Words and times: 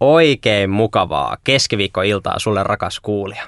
Oikein 0.00 0.70
mukavaa 0.70 1.36
keskiviikkoiltaa 1.44 2.38
sulle 2.38 2.62
rakas 2.62 3.00
kuulija. 3.00 3.42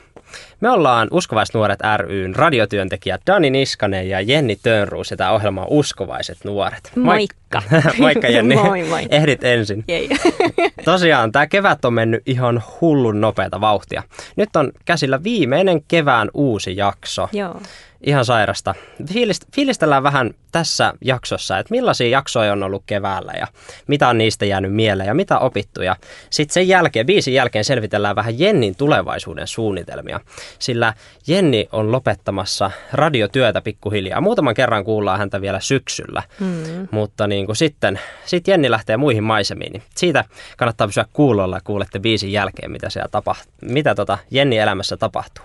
Me 0.60 0.70
ollaan 0.70 1.08
Uskovaisnuoret 1.10 1.78
ryn 1.96 2.36
radiotyöntekijät 2.36 3.20
Dani 3.26 3.50
Niskanen 3.50 4.08
ja 4.08 4.20
Jenni 4.20 4.56
Tönruus 4.56 5.10
ja 5.10 5.16
tämä 5.16 5.30
ohjelma 5.30 5.60
on 5.60 5.66
Uskovaiset 5.70 6.38
nuoret. 6.44 6.92
Moikka. 6.96 7.62
Moikka 8.00 8.28
Jenni. 8.28 8.54
moi 8.56 8.84
moi. 8.84 9.06
Ehdit 9.10 9.44
ensin. 9.44 9.84
Jei. 9.88 10.08
Tosiaan 10.84 11.32
tämä 11.32 11.46
kevät 11.46 11.84
on 11.84 11.94
mennyt 11.94 12.22
ihan 12.26 12.62
hullun 12.80 13.20
nopeata 13.20 13.60
vauhtia. 13.60 14.02
Nyt 14.36 14.56
on 14.56 14.72
käsillä 14.84 15.22
viimeinen 15.22 15.82
kevään 15.88 16.30
uusi 16.34 16.76
jakso. 16.76 17.28
Joo. 17.32 17.60
Ihan 18.02 18.24
sairasta. 18.24 18.74
Fiilist- 19.02 19.48
fiilistellään 19.54 20.02
vähän 20.02 20.30
tässä 20.52 20.92
jaksossa, 21.04 21.58
että 21.58 21.70
millaisia 21.70 22.08
jaksoja 22.08 22.52
on 22.52 22.62
ollut 22.62 22.82
keväällä 22.86 23.32
ja 23.40 23.46
mitä 23.86 24.08
on 24.08 24.18
niistä 24.18 24.46
jäänyt 24.46 24.74
mieleen 24.74 25.06
ja 25.06 25.14
mitä 25.14 25.38
opittu. 25.38 25.82
Ja 25.82 25.96
sitten 26.30 26.54
sen 26.54 26.68
jälkeen, 26.68 27.06
biisin 27.06 27.34
jälkeen 27.34 27.64
selvitellään 27.64 28.16
vähän 28.16 28.38
Jennin 28.38 28.76
tulevaisuuden 28.76 29.46
suunnitelmia. 29.46 30.20
Sillä 30.58 30.94
Jenni 31.26 31.68
on 31.72 31.92
lopettamassa 31.92 32.70
radiotyötä 32.92 33.60
pikkuhiljaa. 33.60 34.20
Muutaman 34.20 34.54
kerran 34.54 34.84
kuullaan 34.84 35.18
häntä 35.18 35.40
vielä 35.40 35.60
syksyllä, 35.60 36.22
Mm. 36.40 36.88
mutta 36.90 37.26
niin 37.26 37.46
kuin 37.46 37.56
sitten 37.56 38.00
sit 38.24 38.48
Jenni 38.48 38.70
lähtee 38.70 38.96
muihin 38.96 39.24
maisemiin. 39.24 39.72
Niin 39.72 39.82
siitä 39.96 40.24
kannattaa 40.56 40.86
pysyä 40.86 41.04
kuulolla 41.12 41.56
ja 41.56 41.60
kuulette 41.64 41.98
biisin 41.98 42.32
jälkeen, 42.32 42.70
mitä, 42.72 42.90
siellä 42.90 43.08
tapahtuu, 43.08 43.52
mitä 43.60 43.94
tota 43.94 44.18
Jenni 44.30 44.58
elämässä 44.58 44.96
tapahtuu. 44.96 45.44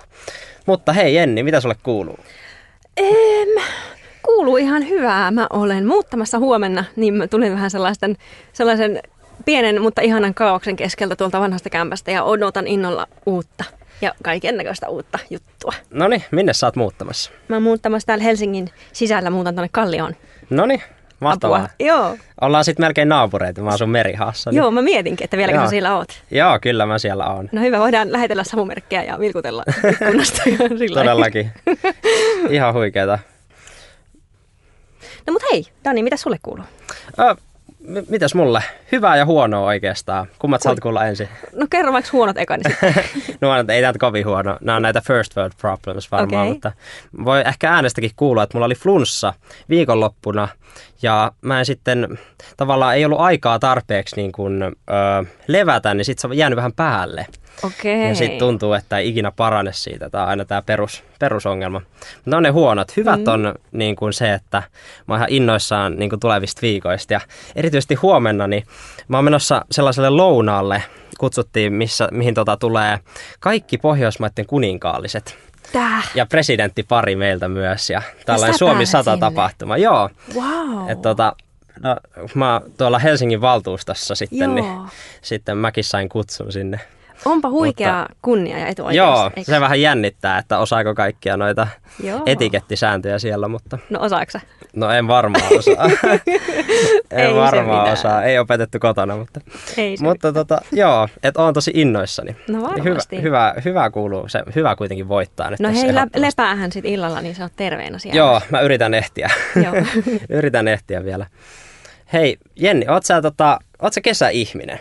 Mutta 0.66 0.94
hei 0.94 1.16
Jenni, 1.16 1.44
mitä 1.44 1.62
sulle 1.62 1.76
kuuluu? 1.84 2.20
Em, 2.98 3.64
kuuluu 4.24 4.58
ihan 4.58 4.90
hyvää. 4.90 5.32
Mä 5.32 5.48
olen 5.50 5.88
muuttamassa 5.88 6.40
huomenna, 6.40 6.84
niin 6.96 7.14
mä 7.14 7.28
tulin 7.28 7.52
vähän 7.54 7.72
sellaisten, 7.72 8.18
sellaisen 8.54 9.00
pienen, 9.46 9.82
mutta 9.82 10.02
ihanan 10.02 10.34
kaauksen 10.34 10.76
keskeltä 10.76 11.16
tuolta 11.16 11.40
vanhasta 11.40 11.70
kämpästä 11.70 12.12
ja 12.12 12.24
odotan 12.24 12.68
innolla 12.68 13.08
uutta 13.26 13.64
ja 14.02 14.14
kaiken 14.24 14.58
näköistä 14.58 14.90
uutta 14.90 15.20
juttua. 15.30 15.74
No 15.92 16.08
niin, 16.08 16.24
minne 16.32 16.54
sä 16.54 16.68
oot 16.68 16.76
muuttamassa? 16.76 17.32
Mä 17.48 17.56
oon 17.56 17.64
muuttamassa 17.64 18.06
täällä 18.06 18.24
Helsingin 18.24 18.70
sisällä, 18.94 19.30
muutan 19.30 19.56
tonne 19.56 19.70
Kallioon. 19.72 20.16
No 20.50 20.66
niin, 20.66 20.82
mahtavaa. 21.20 21.70
Joo. 21.80 22.18
Ollaan 22.42 22.66
sitten 22.66 22.84
melkein 22.84 23.10
naapureita, 23.10 23.62
mä 23.62 23.70
asun 23.70 23.90
Merihaassa. 23.90 24.50
Niin... 24.50 24.58
Joo, 24.58 24.72
mä 24.72 24.82
mietinkin, 24.82 25.24
että 25.24 25.38
vieläkö 25.38 25.60
sä 25.60 25.68
siellä 25.68 25.98
oot. 25.98 26.24
Joo, 26.32 26.60
kyllä 26.62 26.86
mä 26.86 26.98
siellä 26.98 27.28
oon. 27.28 27.50
No 27.52 27.62
hyvä, 27.62 27.80
voidaan 27.80 28.12
lähetellä 28.12 28.44
savumerkkejä 28.44 29.04
ja 29.04 29.20
vilkutella 29.20 29.64
ikkunasta. 29.92 30.42
Todellakin. 30.94 31.52
Ihan 32.50 32.74
huikeeta. 32.74 33.20
No 35.28 35.34
mut 35.34 35.44
hei, 35.52 35.66
Dani, 35.84 36.04
mitä 36.04 36.18
sulle 36.18 36.38
kuuluu? 36.42 36.66
Ö, 37.20 37.36
m- 37.88 38.06
mitäs 38.10 38.36
mulle? 38.36 38.64
Hyvää 38.92 39.18
ja 39.18 39.26
huonoa 39.26 39.66
oikeastaan. 39.68 40.28
Kummat 40.40 40.62
sä 40.62 40.70
haluat 40.70 40.80
kuulla 40.80 41.06
ensin? 41.06 41.30
No 41.56 41.68
kerro 41.70 41.94
vaikka 41.94 42.10
huonot 42.14 42.38
ekani 42.38 42.64
sitten. 42.68 42.94
no 43.42 43.50
ei 43.74 43.82
täältä 43.82 44.00
kovin 44.00 44.26
huono. 44.26 44.58
Nämä 44.62 44.76
on 44.76 44.82
näitä 44.82 45.02
first 45.02 45.38
world 45.38 45.54
problems 45.62 46.12
varmaan, 46.12 46.42
Okei. 46.42 46.54
mutta 46.54 46.72
voi 47.26 47.44
ehkä 47.46 47.72
äänestäkin 47.72 48.12
kuulla, 48.16 48.44
että 48.44 48.58
mulla 48.58 48.66
oli 48.66 48.76
flunssa 48.76 49.34
viikonloppuna 49.70 50.48
ja 51.02 51.32
mä 51.42 51.60
en 51.60 51.66
sitten 51.66 52.18
tavallaan 52.58 52.96
ei 52.96 53.06
ollut 53.06 53.20
aikaa 53.20 53.60
tarpeeksi 53.60 54.16
niin 54.16 54.32
kuin, 54.32 54.64
ö, 54.64 54.70
levätä, 55.48 55.94
niin 55.94 56.06
sitten 56.06 56.22
se 56.22 56.28
on 56.28 56.38
jäänyt 56.38 56.58
vähän 56.58 56.74
päälle. 56.74 57.26
Okei. 57.64 58.10
Ja 58.10 58.16
sitten 58.16 58.40
tuntuu, 58.40 58.74
että 58.74 58.98
ei 58.98 59.10
ikinä 59.10 59.32
parane 59.32 59.74
siitä. 59.74 60.10
Tämä 60.10 60.24
on 60.24 60.30
aina 60.30 60.46
tämä 60.46 60.62
perus, 60.62 61.04
perusongelma. 61.20 61.82
Mutta 62.26 62.38
on 62.38 62.44
ne 62.44 62.50
huonot. 62.50 62.98
Hyvät 62.98 63.20
mm. 63.20 63.34
on 63.34 63.56
niin 63.72 63.96
kuin 63.96 64.14
se, 64.14 64.34
että 64.34 64.64
mä 65.08 65.14
oon 65.14 65.20
ihan 65.20 65.30
innoissaan 65.32 65.96
niin 65.96 66.10
kuin 66.10 66.20
tulevista 66.20 66.62
viikoista. 66.62 67.14
Ja 67.14 67.22
erityisesti 67.56 67.96
huomenna, 67.96 68.48
niin 68.48 68.64
mä 69.08 69.18
oon 69.18 69.24
menossa 69.24 69.66
sellaiselle 69.72 70.10
lounaalle, 70.10 70.84
kutsuttiin, 71.18 71.74
missä, 71.74 72.08
mihin 72.12 72.34
tota 72.34 72.58
tulee 72.58 73.00
kaikki 73.40 73.78
Pohjoismaiden 73.78 74.46
kuninkaalliset. 74.46 75.38
Tää. 75.74 76.02
Ja 76.16 76.26
presidenttipari 76.26 77.16
meiltä 77.16 77.48
myös. 77.48 77.90
Ja 77.90 78.02
tällainen 78.26 78.58
Suomi 78.58 78.74
pääset 78.74 78.92
100 78.92 79.12
sinne? 79.12 79.20
tapahtuma. 79.20 79.78
Joo. 79.78 80.10
Wow. 80.36 80.90
Et 80.90 81.02
tota, 81.02 81.36
no, 81.80 81.96
mä 82.34 82.62
tuolla 82.78 83.00
Helsingin 83.00 83.42
valtuustossa 83.42 84.16
sitten, 84.16 84.40
Joo. 84.40 84.54
niin 84.54 84.90
sitten 85.22 85.58
mäkin 85.58 85.84
sain 85.84 86.10
kutsun 86.10 86.52
sinne. 86.52 86.80
Onpa 87.26 87.50
huikea 87.50 88.06
kunnia 88.22 88.58
ja 88.60 88.68
etuoikeus. 88.68 88.98
Joo, 88.98 89.32
eikö? 89.36 89.52
se 89.52 89.60
vähän 89.62 89.82
jännittää, 89.82 90.38
että 90.38 90.60
osaako 90.60 90.96
kaikkia 90.96 91.38
noita 91.38 91.68
Joo. 92.04 92.22
etikettisääntöjä 92.26 93.20
siellä, 93.20 93.48
mutta 93.48 93.78
No 93.90 94.00
osaako 94.02 94.40
no 94.76 94.92
en 94.92 95.08
varmaan 95.08 95.44
osaa. 95.58 95.86
en 97.12 97.28
Ei 97.28 97.36
varmaan 97.36 97.92
osaa, 97.92 98.24
ei 98.24 98.40
opetettu 98.40 98.80
kotona, 98.80 99.18
mutta, 99.18 99.42
Ei 99.78 99.98
se 99.98 100.04
mutta 100.04 100.34
tota, 100.34 100.62
joo, 100.72 101.08
että 101.24 101.42
oon 101.42 101.54
tosi 101.54 101.72
innoissani. 101.74 102.36
No 102.50 102.62
varmasti. 102.62 103.22
Hyvä, 103.22 103.54
hyvä, 103.54 103.62
hyvä 103.66 103.90
kuuluu, 103.90 104.28
se 104.28 104.44
hyvä 104.56 104.76
kuitenkin 104.76 105.08
voittaa 105.08 105.50
nyt 105.50 105.60
No 105.60 105.70
hei, 105.70 105.96
lä- 105.96 106.08
lepäähän 106.16 106.72
sit 106.72 106.86
illalla, 106.86 107.22
niin 107.22 107.36
sä 107.36 107.44
oot 107.44 107.54
terveenä 107.56 108.00
siellä. 108.00 108.18
Joo, 108.18 108.42
mä 108.50 108.62
yritän 108.62 108.94
ehtiä. 108.94 109.30
Joo. 109.64 109.74
yritän 110.30 110.68
ehtiä 110.68 111.04
vielä. 111.04 111.26
Hei, 112.14 112.38
Jenni, 112.56 112.86
oot 112.90 113.06
sä, 113.06 113.22
tota, 113.22 113.60
oot 113.82 113.94
sä 113.94 114.02
kesäihminen? 114.02 114.80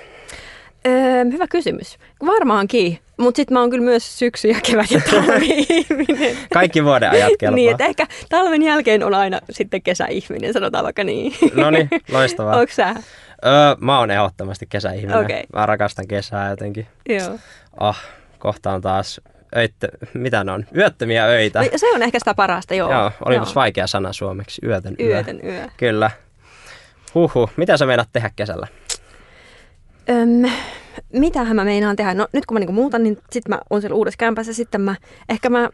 Öö, 0.87 1.25
hyvä 1.33 1.47
kysymys. 1.51 1.99
Varmaankin. 2.27 2.99
Mutta 3.17 3.37
sitten 3.37 3.55
mä 3.55 3.61
oon 3.61 3.71
kyllä 3.71 3.85
myös 3.85 4.19
syksy 4.19 4.49
ja 4.49 4.61
kevät 4.71 4.91
ja 4.91 5.01
talvi-ihminen. 5.11 6.37
Kaikki 6.53 6.85
vuoden 6.85 7.11
ajat 7.11 7.33
kelpaa. 7.39 7.55
niin, 7.57 7.71
että 7.71 7.85
ehkä 7.85 8.07
talven 8.29 8.63
jälkeen 8.63 9.05
on 9.05 9.15
aina 9.15 9.41
sitten 9.51 9.83
kesäihminen, 9.83 10.53
sanotaan 10.53 10.85
vaikka 10.85 11.05
niin. 11.05 11.35
No 11.55 11.71
niin, 11.71 11.89
loistavaa. 12.13 12.57
Onko 12.57 12.73
sä? 12.73 12.89
Öö, 12.89 13.53
mä 13.81 13.99
oon 13.99 14.11
ehdottomasti 14.11 14.67
kesäihminen. 14.67 15.19
Okei. 15.19 15.45
Mä 15.53 15.67
rakastan 15.67 16.09
kesää 16.09 16.51
jotenkin. 16.51 16.87
Joo. 17.09 17.39
Ah, 17.81 18.03
kohta 18.39 18.73
on 18.73 18.81
taas 18.81 19.21
öittö, 19.57 19.89
mitä 20.15 20.45
ne 20.45 20.53
on? 20.53 20.67
Yöttömiä 20.77 21.25
öitä. 21.27 21.63
No, 21.63 21.69
se 21.77 21.87
on 21.95 22.03
ehkä 22.03 22.19
sitä 22.19 22.35
parasta, 22.35 22.75
joo. 22.75 22.93
Joo, 22.93 23.11
olipas 23.25 23.55
vaikea 23.55 23.87
sana 23.87 24.13
suomeksi. 24.13 24.61
Yötön 24.67 24.95
yö. 25.01 25.09
Yötön 25.09 25.41
yö. 25.45 25.69
Kyllä. 25.77 26.11
Huhu, 27.15 27.51
mitä 27.57 27.77
sä 27.77 27.87
meinaat 27.87 28.09
tehdä 28.13 28.31
kesällä? 28.37 28.67
Öm, 30.11 30.51
mitähän 31.13 31.57
mä 31.57 31.65
meinaan 31.65 31.97
tehdä? 31.97 32.15
No 32.15 32.29
nyt 32.33 32.47
kun 32.47 32.55
mä 32.55 32.59
niinku 32.59 32.73
muutan, 32.73 33.03
niin 33.03 33.19
sit 33.31 33.49
mä 33.49 33.59
oon 33.71 33.81
siellä 33.81 33.95
uudessa 33.95 34.19
kämpässä. 34.19 34.53
Sitten 34.53 34.81
mä, 34.81 34.95
ehkä 35.29 35.51
mä, 35.51 35.71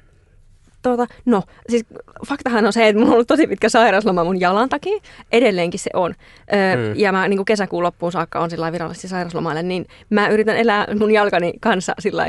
tuota, 0.83 1.07
no 1.25 1.43
siis 1.69 1.85
faktahan 2.29 2.67
on 2.67 2.73
se, 2.73 2.89
että 2.89 2.99
mulla 2.99 3.11
on 3.11 3.15
ollut 3.15 3.29
tosi 3.29 3.47
pitkä 3.47 3.69
sairausloma 3.69 4.25
mun 4.25 4.41
jalan 4.41 4.69
takia. 4.69 4.99
Edelleenkin 5.33 5.81
se 5.81 5.91
on. 5.95 6.15
Ö, 6.53 6.77
Mm. 6.77 7.01
Ja 7.01 7.13
mä 7.13 7.29
niinku 7.29 7.45
kesäkuun 7.45 7.83
loppuun 7.83 8.13
saakka 8.13 8.41
on 8.41 8.51
sillä 8.51 8.73
virallisesti 8.73 9.09
sairauslomalle, 9.09 9.63
niin 9.63 9.87
mä 10.11 10.29
yritän 10.29 10.57
elää 10.57 10.87
mun 10.99 11.11
jalkani 11.11 11.53
kanssa 11.61 11.95
sillä 11.99 12.25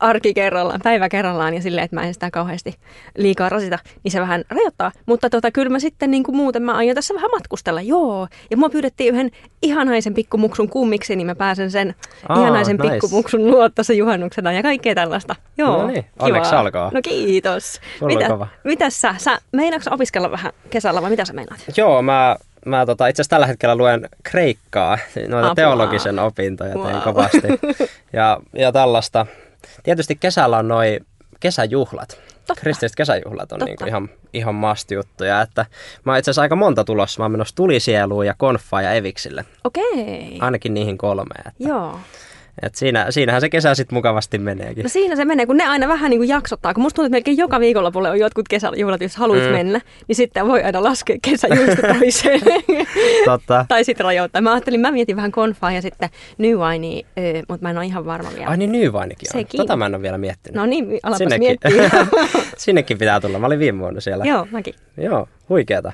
arki 0.00 0.34
kerrallaan, 0.34 0.80
päivä 0.84 1.08
kerrallaan 1.08 1.54
ja 1.54 1.62
silleen, 1.62 1.84
että 1.84 1.96
mä 1.96 2.02
en 2.02 2.14
sitä 2.14 2.30
kauheasti 2.30 2.74
liikaa 3.16 3.48
rasita, 3.48 3.78
niin 4.04 4.12
se 4.12 4.20
vähän 4.20 4.44
rajoittaa. 4.50 4.92
Mutta 5.06 5.30
tota, 5.30 5.50
kyllä 5.50 5.68
mä 5.68 5.78
sitten 5.78 6.10
niin 6.10 6.22
kuin 6.22 6.36
muuten 6.36 6.62
mä 6.62 6.76
aion 6.76 6.94
tässä 6.94 7.14
vähän 7.14 7.30
matkustella, 7.30 7.80
joo. 7.80 8.28
Ja 8.50 8.56
mua 8.56 8.68
pyydettiin 8.70 9.14
yhden 9.14 9.30
ihanaisen 9.62 10.14
pikkumuksun 10.14 10.68
kummiksi, 10.68 11.16
niin 11.16 11.26
mä 11.26 11.34
pääsen 11.34 11.70
sen 11.70 11.94
Aa, 12.28 12.40
ihanaisen 12.40 12.76
nice. 12.76 12.90
pikkumuksun 12.92 13.46
luo 13.50 13.68
tuossa 13.68 13.92
juhannuksena 13.92 14.52
ja 14.52 14.62
kaikkea 14.62 14.94
tällaista. 14.94 15.36
Joo, 15.58 15.76
No 15.82 15.86
niin, 15.86 16.04
onneksi 16.18 16.54
olkoon. 16.54 16.90
No 16.94 17.00
kiitos. 17.02 17.80
Sulla 17.98 18.12
Mitä, 18.14 18.46
mitäs 18.64 19.00
sä, 19.00 19.14
sä 19.18 19.38
meinaatko 19.52 19.94
opiskella 19.94 20.30
vähän 20.30 20.52
kesällä 20.70 21.02
vai 21.02 21.10
mitä 21.10 21.24
sä 21.24 21.32
meinaat? 21.32 21.60
Joo, 21.76 22.02
mä, 22.02 22.36
mä 22.66 22.86
tota, 22.86 23.06
itse 23.06 23.22
asiassa 23.22 23.30
tällä 23.30 23.46
hetkellä 23.46 23.76
luen 23.76 24.08
kreikkaa, 24.22 24.98
noita 25.28 25.46
Apua. 25.46 25.54
teologisen 25.54 26.18
opintoja 26.18 26.72
teen 26.72 26.84
Wow. 26.94 27.00
kovasti. 27.02 27.40
Ja, 28.12 28.40
ja 28.54 28.72
tällaista. 28.72 29.26
Tietysti 29.82 30.16
kesällä 30.16 30.58
on 30.58 30.68
noi 30.68 31.00
kesäjuhlat. 31.40 32.08
Totta. 32.46 32.60
Kristilliset 32.60 32.96
kesäjuhlat 32.96 33.52
on 33.52 33.58
Totta. 33.58 33.64
niinku 33.64 33.84
ihan, 33.84 34.08
ihan 34.32 34.54
must-juttuja. 34.54 35.42
Että 35.42 35.66
mä 36.04 36.12
oon 36.12 36.18
itse 36.18 36.30
asiassa 36.30 36.42
aika 36.42 36.56
monta 36.56 36.84
tulossa. 36.84 37.20
Mä 37.20 37.24
oon 37.24 37.32
menossa 37.32 37.54
tulisieluun 37.54 38.26
ja 38.26 38.34
konfaan 38.38 38.84
ja 38.84 38.92
eviksille. 38.92 39.44
Okei. 39.64 40.38
Ainakin 40.40 40.74
niihin 40.74 40.98
kolmeen. 40.98 41.48
Että, 41.48 41.68
Joo. 41.68 41.98
Et 42.62 42.74
siinä, 42.74 43.06
siinähän 43.10 43.40
se 43.40 43.48
kesä 43.48 43.74
sitten 43.74 43.96
mukavasti 43.96 44.38
meneekin. 44.38 44.82
No 44.82 44.88
siinä 44.88 45.16
se 45.16 45.24
menee, 45.24 45.46
kun 45.46 45.56
ne 45.56 45.64
aina 45.66 45.88
vähän 45.88 46.10
niin 46.10 46.18
kuin 46.20 46.28
jaksottaa. 46.28 46.74
Kun 46.74 46.82
musta 46.82 46.96
tuntuu, 46.96 47.06
että 47.06 47.16
melkein 47.16 47.36
joka 47.36 47.60
viikonlopulle 47.60 48.10
on 48.10 48.18
jotkut 48.18 48.48
kesäjuhlat, 48.48 49.00
jos 49.00 49.16
haluat 49.16 49.40
Mm. 49.44 49.48
mennä, 49.52 49.80
niin 50.08 50.16
sitten 50.16 50.46
voi 50.48 50.62
aina 50.62 50.82
laskea 50.82 51.16
kesäjuhlista 51.22 51.82
toiseen. 51.98 52.40
Totta. 53.24 53.64
tai 53.68 53.84
sitten 53.84 54.04
rajoittaa. 54.04 54.42
Mä 54.42 54.52
ajattelin, 54.52 54.80
mä 54.80 54.90
mietin 54.90 55.16
vähän 55.16 55.32
konfaa 55.32 55.72
ja 55.72 55.82
sitten 55.82 56.08
New 56.38 56.56
Winea, 56.58 57.02
mutta 57.48 57.62
mä 57.66 57.70
en 57.70 57.76
ole 57.78 57.86
ihan 57.86 58.04
varma 58.06 58.28
vielä. 58.34 58.46
Ai 58.46 58.56
niin 58.56 58.72
Nyvainikin 58.72 59.28
on. 59.34 59.40
Sekin. 59.40 59.58
Tota 59.58 59.76
mä 59.76 59.86
en 59.86 59.94
ole 59.94 60.02
vielä 60.02 60.18
miettinyt. 60.18 60.56
No 60.56 60.66
niin, 60.66 61.00
alapas 61.02 61.18
Sinnekin. 61.18 61.58
miettiä. 61.64 61.90
Sinnekin 62.56 62.98
pitää 62.98 63.20
tulla. 63.20 63.38
Mä 63.38 63.46
olin 63.46 63.58
viime 63.58 63.78
vuonna 63.78 64.00
siellä. 64.00 64.24
Joo, 64.24 64.46
mäkin. 64.50 64.74
Joo, 64.96 65.28
huikeeta. 65.48 65.92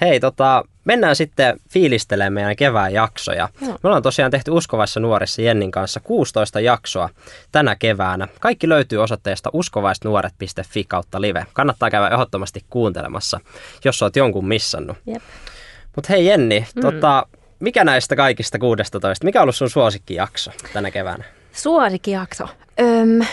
Hei, 0.00 0.20
tota, 0.20 0.64
mennään 0.84 1.16
sitten 1.16 1.60
fiilistelemään 1.70 2.32
meidän 2.32 2.56
kevään 2.56 2.92
jaksoja. 2.92 3.48
Joo. 3.60 3.70
Me 3.70 3.78
ollaan 3.82 4.02
tosiaan 4.02 4.30
tehty 4.30 4.50
Uskovassa 4.50 5.00
nuorissa 5.00 5.42
Jennin 5.42 5.70
kanssa 5.70 6.00
16 6.00 6.60
jaksoa 6.60 7.08
tänä 7.52 7.76
keväänä. 7.76 8.28
Kaikki 8.40 8.68
löytyy 8.68 9.02
osoitteesta 9.02 9.50
uskovaisnuoret.fi 9.52 10.84
kautta 10.84 11.20
live. 11.20 11.46
Kannattaa 11.52 11.90
käydä 11.90 12.08
ehdottomasti 12.08 12.64
kuuntelemassa, 12.70 13.40
jos 13.84 14.02
oot 14.02 14.16
jonkun 14.16 14.48
missannut. 14.48 14.96
Jep. 15.06 15.22
Mutta 15.96 16.12
hei 16.12 16.26
Jenni, 16.26 16.66
mm. 16.76 16.82
tota, 16.82 17.26
mikä 17.60 17.84
näistä 17.84 18.16
kaikista 18.16 18.58
16, 18.58 19.24
mikä 19.24 19.38
on 19.38 19.42
ollut 19.42 19.56
sun 19.56 19.70
suosikkijakso 19.70 20.50
tänä 20.72 20.90
keväänä? 20.90 21.24
Suosikkijakso. 21.52 22.48
Öm, 22.80 23.26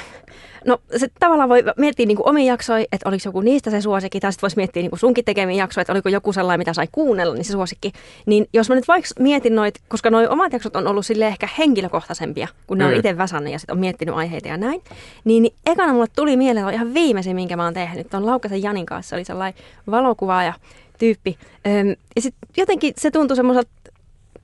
no 0.66 0.78
se 0.98 1.08
tavallaan 1.19 1.50
voi 1.50 1.63
miettiä 1.78 2.06
niin 2.06 2.18
omia 2.24 2.54
jaksoja, 2.54 2.86
että 2.92 3.10
oliko 3.10 3.22
joku 3.25 3.42
niistä 3.42 3.69
se 3.69 3.81
suosikki, 3.81 4.19
tai 4.19 4.31
sitten 4.31 4.42
voisi 4.42 4.56
miettiä 4.56 4.84
niin 4.84 5.00
sunkin 5.00 5.25
tekemiä 5.25 5.56
jaksoja, 5.56 5.81
että 5.81 5.94
oliko 5.94 6.10
joku 6.10 6.34
sellainen, 6.34 6.60
mitä 6.60 6.74
sai 6.74 6.88
kuunnella, 6.92 7.36
niin 7.36 7.46
se 7.46 7.52
suosikki. 7.52 7.92
Niin 8.25 8.48
jos 8.54 8.69
mä 8.69 8.75
nyt 8.75 8.88
vaikka 8.88 9.10
mietin 9.19 9.56
noit, 9.56 9.75
koska 9.88 10.10
nuo 10.10 10.28
omat 10.30 10.54
jaksot 10.54 10.75
on 10.75 10.88
ollut 10.88 11.06
sille 11.06 11.28
ehkä 11.28 11.50
henkilökohtaisempia, 11.58 12.48
kun 12.68 12.78
ne 12.78 12.84
mm. 12.84 12.90
on 12.90 12.96
itse 12.96 13.18
väsännyt 13.18 13.54
ja 13.54 13.60
sitten 13.60 13.74
on 13.74 13.80
miettinyt 13.80 14.16
aiheita 14.16 14.48
ja 14.48 14.58
näin, 14.58 14.81
niin, 15.24 15.44
niin 15.44 15.54
ekana 15.66 15.94
mulle 15.94 16.08
tuli 16.16 16.38
mieleen 16.38 16.74
ihan 16.74 16.94
viimeisin, 16.94 17.36
minkä 17.36 17.56
mä 17.56 17.64
oon 17.64 17.74
tehnyt. 17.74 18.10
Tuon 18.10 18.25
Laukkasen 18.25 18.64
Janin 18.64 18.86
kanssa 18.86 19.10
se 19.10 19.16
oli 19.16 19.25
sellainen 19.25 19.62
valokuvaaja 19.92 20.54
tyyppi. 20.98 21.38
Ja 22.16 22.22
sitten 22.22 22.50
jotenkin 22.57 22.94
se 22.98 23.12
tuntui 23.12 23.36
semmoiselta 23.36 23.69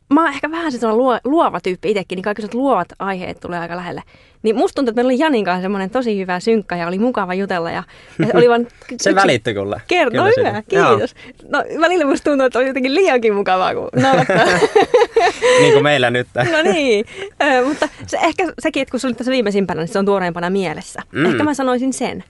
mä 0.09 0.21
oon 0.21 0.33
ehkä 0.33 0.51
vähän 0.51 0.71
se 0.71 0.88
luo, 0.88 1.19
luova 1.24 1.59
tyyppi 1.62 1.89
itsekin, 1.92 2.15
niin 2.15 2.24
kaikki 2.24 2.44
luovat 2.54 2.88
aiheet 3.00 3.39
tulee 3.39 3.59
aika 3.59 3.75
lähelle. 3.75 4.04
Niin 4.44 4.56
musta 4.56 4.75
tuntuu, 4.75 4.89
että 4.89 4.98
meillä 4.98 5.09
oli 5.09 5.19
Janin 5.19 5.45
kanssa 5.45 5.62
semmoinen 5.62 5.89
tosi 5.89 6.18
hyvä 6.18 6.39
synkkä 6.39 6.75
ja 6.75 6.88
oli 6.88 7.00
mukava 7.00 7.33
jutella. 7.33 7.71
Ja, 7.71 7.83
ja 8.19 8.27
oli 8.33 8.50
vaan 8.50 8.68
se 9.01 9.15
välittyi 9.15 9.54
kyllä. 9.54 9.80
Kerro, 9.88 10.12
no 10.13 10.30
hyvä, 10.38 10.62
kiitos. 10.62 11.15
Joo. 11.44 11.51
No 11.51 11.81
välillä 11.81 12.06
musta 12.06 12.24
tuntuu, 12.30 12.45
että 12.45 12.59
oli 12.59 12.68
jotenkin 12.68 12.95
liiankin 12.95 13.33
mukavaa, 13.33 13.74
kun 13.74 13.89
naurattaa. 14.01 14.45
niin 15.62 15.74
kuin 15.74 15.83
meillä 15.83 16.10
nyt. 16.10 16.27
no 16.36 16.71
niin, 16.71 17.06
Ö, 17.44 17.65
mutta 17.65 17.89
se, 18.07 18.18
ehkä 18.18 18.53
sekin, 18.60 18.81
että 18.81 18.92
kun 18.92 19.00
se 19.00 19.07
oli 19.07 19.13
tässä 19.13 19.31
viimeisimpänä, 19.31 19.81
niin 19.81 19.88
se 19.88 20.00
on 20.00 20.06
tuoreempana 20.06 20.50
mielessä. 20.50 21.01
Mm. 21.12 21.25
Ehkä 21.25 21.44
mä 21.44 21.53
sanoisin 21.53 21.94
sen. 21.94 22.24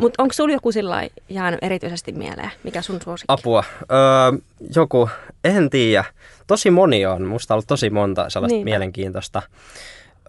Mutta 0.00 0.22
onko 0.22 0.32
sulla 0.32 0.52
joku 0.54 0.72
sillä 0.72 1.08
jäänyt 1.28 1.58
erityisesti 1.62 2.12
mieleen? 2.12 2.50
Mikä 2.62 2.82
sun 2.82 3.00
suosikki? 3.04 3.32
Apua. 3.32 3.64
Öö, 3.80 4.38
joku, 4.76 5.08
en 5.44 5.70
tiedä. 5.70 6.04
Tosi 6.46 6.70
moni 6.70 7.06
on. 7.06 7.22
Musta 7.22 7.54
on 7.54 7.56
ollut 7.56 7.66
tosi 7.66 7.90
monta 7.90 8.30
sellaista 8.30 8.54
Niinpä. 8.54 8.70
mielenkiintoista. 8.70 9.42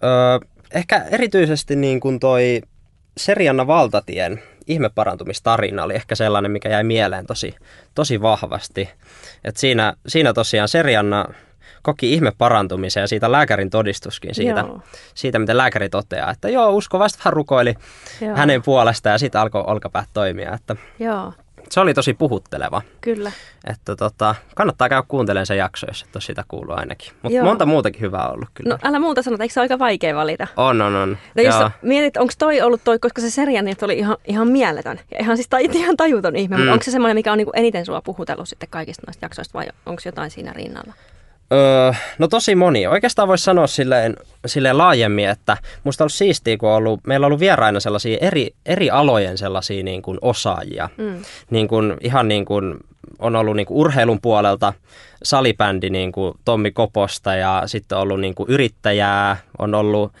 Öö, 0.04 0.48
ehkä 0.74 1.04
erityisesti 1.10 1.76
niin 1.76 2.00
kuin 2.00 2.20
toi 2.20 2.62
Serianna 3.16 3.66
Valtatien 3.66 4.42
ihmeparantumistarina 4.66 5.84
oli 5.84 5.94
ehkä 5.94 6.14
sellainen, 6.14 6.50
mikä 6.50 6.68
jäi 6.68 6.84
mieleen 6.84 7.26
tosi, 7.26 7.54
tosi 7.94 8.22
vahvasti. 8.22 8.88
Et 9.44 9.56
siinä, 9.56 9.94
siinä 10.06 10.32
tosiaan 10.32 10.68
Serianna 10.68 11.24
koki 11.82 12.12
ihmeparantumisen 12.12 13.00
ja 13.00 13.08
siitä 13.08 13.32
lääkärin 13.32 13.70
todistuskin 13.70 14.34
siitä, 14.34 14.64
siitä 15.14 15.38
miten 15.38 15.56
lääkäri 15.56 15.88
toteaa, 15.88 16.30
että 16.30 16.48
joo, 16.48 16.70
uskovasti 16.70 17.18
hän 17.22 17.32
rukoili 17.32 17.74
joo. 18.20 18.36
hänen 18.36 18.62
puolestaan 18.62 19.14
ja 19.14 19.18
sitten 19.18 19.40
alkoi 19.40 19.64
olkapäät 19.66 20.08
toimia. 20.12 20.54
Että 20.54 20.76
joo 20.98 21.32
se 21.70 21.80
oli 21.80 21.94
tosi 21.94 22.14
puhutteleva. 22.14 22.82
Kyllä. 23.00 23.32
Että 23.66 23.96
tota, 23.96 24.34
kannattaa 24.54 24.88
käydä 24.88 25.02
kuuntelemaan 25.08 25.46
se 25.46 25.56
jakso, 25.56 25.86
jos 25.86 26.02
et 26.02 26.16
ole 26.16 26.22
sitä 26.22 26.44
kuullut 26.48 26.78
ainakin. 26.78 27.12
Mutta 27.22 27.42
monta 27.42 27.66
muutakin 27.66 28.00
hyvää 28.00 28.28
on 28.28 28.34
ollut 28.34 28.48
kyllä. 28.54 28.70
No 28.70 28.78
älä 28.82 28.98
muuta 28.98 29.22
sanota, 29.22 29.42
eikö 29.42 29.52
se 29.52 29.60
ole 29.60 29.64
aika 29.64 29.78
vaikea 29.78 30.14
valita? 30.14 30.46
On, 30.56 30.82
on, 30.82 30.96
on. 30.96 31.18
No 31.34 31.42
jos 31.42 31.54
mietit, 31.82 32.16
onko 32.16 32.32
toi 32.38 32.60
ollut 32.60 32.80
toi, 32.84 32.98
koska 32.98 33.20
se 33.20 33.30
serian 33.30 33.64
niin 33.64 33.76
oli 33.82 33.98
ihan, 33.98 34.16
ihan 34.24 34.48
mieletön 34.48 35.00
ja 35.10 35.18
ihan, 35.20 35.36
siis 35.36 35.48
ihan 35.74 35.96
tajuton 35.96 36.36
ihme, 36.36 36.56
mm. 36.56 36.60
mutta 36.60 36.72
onko 36.72 36.84
se 36.84 36.90
semmoinen, 36.90 37.16
mikä 37.16 37.32
on 37.32 37.38
niinku 37.38 37.52
eniten 37.54 37.86
sua 37.86 38.02
puhutellut 38.02 38.48
sitten 38.48 38.68
kaikista 38.68 39.02
noista 39.06 39.24
jaksoista 39.24 39.58
vai 39.58 39.66
onko 39.86 40.02
jotain 40.04 40.30
siinä 40.30 40.52
rinnalla? 40.52 40.94
Öö, 41.52 41.92
no 42.18 42.28
tosi 42.28 42.54
moni. 42.54 42.86
Oikeastaan 42.86 43.28
voisi 43.28 43.44
sanoa 43.44 43.66
silleen, 43.66 44.16
silleen 44.46 44.78
laajemmin, 44.78 45.28
että 45.28 45.56
musta 45.84 46.04
on 46.04 46.04
ollut 46.04 46.12
siistiä, 46.12 46.56
kun 46.56 46.68
on 46.68 46.74
ollut, 46.74 47.00
meillä 47.06 47.24
on 47.24 47.28
ollut 47.28 47.40
vieraina 47.40 47.80
sellaisia 47.80 48.18
eri, 48.20 48.54
eri 48.66 48.90
alojen 48.90 49.38
sellaisia 49.38 49.82
niin 49.82 50.02
kuin 50.02 50.18
osaajia. 50.22 50.88
Mm. 50.96 51.22
Niin 51.50 51.68
kuin, 51.68 51.96
ihan 52.00 52.28
niin 52.28 52.44
kuin 52.44 52.74
on 53.18 53.36
ollut 53.36 53.56
niin 53.56 53.66
kuin 53.66 53.78
urheilun 53.78 54.20
puolelta 54.20 54.72
salibändi 55.22 55.90
niin 55.90 56.12
kuin 56.12 56.34
Tommi 56.44 56.70
Koposta 56.70 57.34
ja 57.34 57.62
sitten 57.66 57.98
on 57.98 58.02
ollut 58.02 58.20
niin 58.20 58.34
kuin 58.34 58.50
yrittäjää, 58.50 59.36
on 59.58 59.74
ollut 59.74 60.12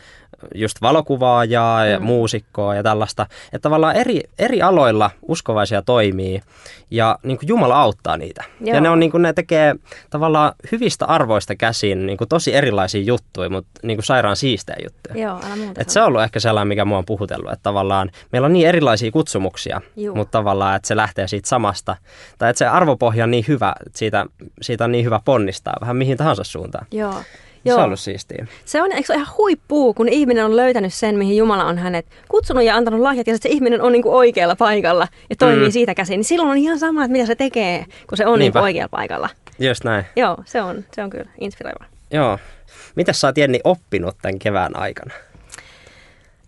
just 0.54 0.82
valokuvaajaa 0.82 1.86
ja 1.86 1.98
mm. 1.98 2.04
muusikkoa 2.04 2.74
ja 2.74 2.82
tällaista. 2.82 3.26
Että 3.52 3.58
tavallaan 3.58 3.96
eri, 3.96 4.20
eri 4.38 4.62
aloilla 4.62 5.10
uskovaisia 5.22 5.82
toimii 5.82 6.42
ja 6.90 7.18
niin 7.22 7.38
kuin 7.38 7.48
Jumala 7.48 7.80
auttaa 7.80 8.16
niitä. 8.16 8.44
Joo. 8.60 8.74
Ja 8.74 8.80
ne, 8.80 8.90
on, 8.90 9.00
niin 9.00 9.10
kuin, 9.10 9.22
ne 9.22 9.32
tekee 9.32 9.74
tavallaan 10.10 10.52
hyvistä 10.72 11.06
arvoista 11.06 11.56
käsin 11.56 12.06
niin 12.06 12.18
kuin 12.18 12.28
tosi 12.28 12.54
erilaisia 12.54 13.02
juttuja, 13.02 13.50
mutta 13.50 13.80
niin 13.82 13.96
kuin 13.96 14.04
sairaan 14.04 14.36
siistejä 14.36 14.78
juttuja. 14.82 15.24
Joo, 15.24 15.40
älä 15.46 15.56
muuta 15.56 15.80
Et 15.80 15.90
se 15.90 16.00
on 16.00 16.06
ollut 16.06 16.22
ehkä 16.22 16.40
sellainen, 16.40 16.68
mikä 16.68 16.84
mua 16.84 16.98
on 16.98 17.04
puhutellut, 17.04 17.52
että 17.52 17.62
tavallaan 17.62 18.10
meillä 18.32 18.46
on 18.46 18.52
niin 18.52 18.68
erilaisia 18.68 19.10
kutsumuksia, 19.10 19.80
Joo. 19.96 20.14
mutta 20.14 20.38
tavallaan, 20.38 20.76
että 20.76 20.88
se 20.88 20.96
lähtee 20.96 21.28
siitä 21.28 21.48
samasta. 21.48 21.96
Tai 22.38 22.50
että 22.50 22.58
se 22.58 22.66
arvopohja 22.66 23.24
on 23.24 23.30
niin 23.30 23.44
hyvä, 23.48 23.74
että 23.86 23.98
siitä, 23.98 24.26
siitä 24.62 24.84
on 24.84 24.92
niin 24.92 25.04
hyvä 25.04 25.20
ponnistaa 25.24 25.76
vähän 25.80 25.96
mihin 25.96 26.16
tahansa 26.16 26.44
suuntaan. 26.44 26.86
Joo. 26.92 27.14
Joo. 27.64 27.76
Se 27.76 27.80
on 27.80 27.86
ollut 27.86 28.00
siistiä. 28.00 28.46
Se 28.64 28.82
on, 28.82 28.92
eikö 28.92 29.06
se 29.06 29.12
ole 29.12 29.22
ihan 29.22 29.34
huippuu, 29.38 29.94
kun 29.94 30.08
ihminen 30.08 30.44
on 30.44 30.56
löytänyt 30.56 30.94
sen, 30.94 31.18
mihin 31.18 31.36
Jumala 31.36 31.64
on 31.64 31.78
hänet 31.78 32.06
kutsunut 32.28 32.64
ja 32.64 32.76
antanut 32.76 33.00
lahjat, 33.00 33.26
ja 33.26 33.38
se 33.38 33.48
ihminen 33.48 33.82
on 33.82 33.92
niinku 33.92 34.16
oikealla 34.16 34.56
paikalla 34.56 35.08
ja 35.30 35.36
toimii 35.36 35.68
mm. 35.68 35.72
siitä 35.72 35.94
käsin. 35.94 36.16
Niin 36.16 36.24
silloin 36.24 36.50
on 36.50 36.56
ihan 36.56 36.78
sama, 36.78 37.04
että 37.04 37.12
mitä 37.12 37.26
se 37.26 37.34
tekee, 37.34 37.84
kun 38.08 38.18
se 38.18 38.26
on 38.26 38.38
niinku 38.38 38.58
oikealla 38.58 38.88
paikalla. 38.88 39.28
Just 39.58 39.84
näin. 39.84 40.04
Joo, 40.16 40.36
se 40.44 40.62
on, 40.62 40.84
se 40.94 41.02
on 41.02 41.10
kyllä 41.10 41.30
inspiroiva. 41.40 41.84
Joo. 42.10 42.38
Mitä 42.94 43.12
sä 43.12 43.26
oot 43.26 43.38
Jenni 43.38 43.60
oppinut 43.64 44.16
tämän 44.22 44.38
kevään 44.38 44.76
aikana? 44.76 45.14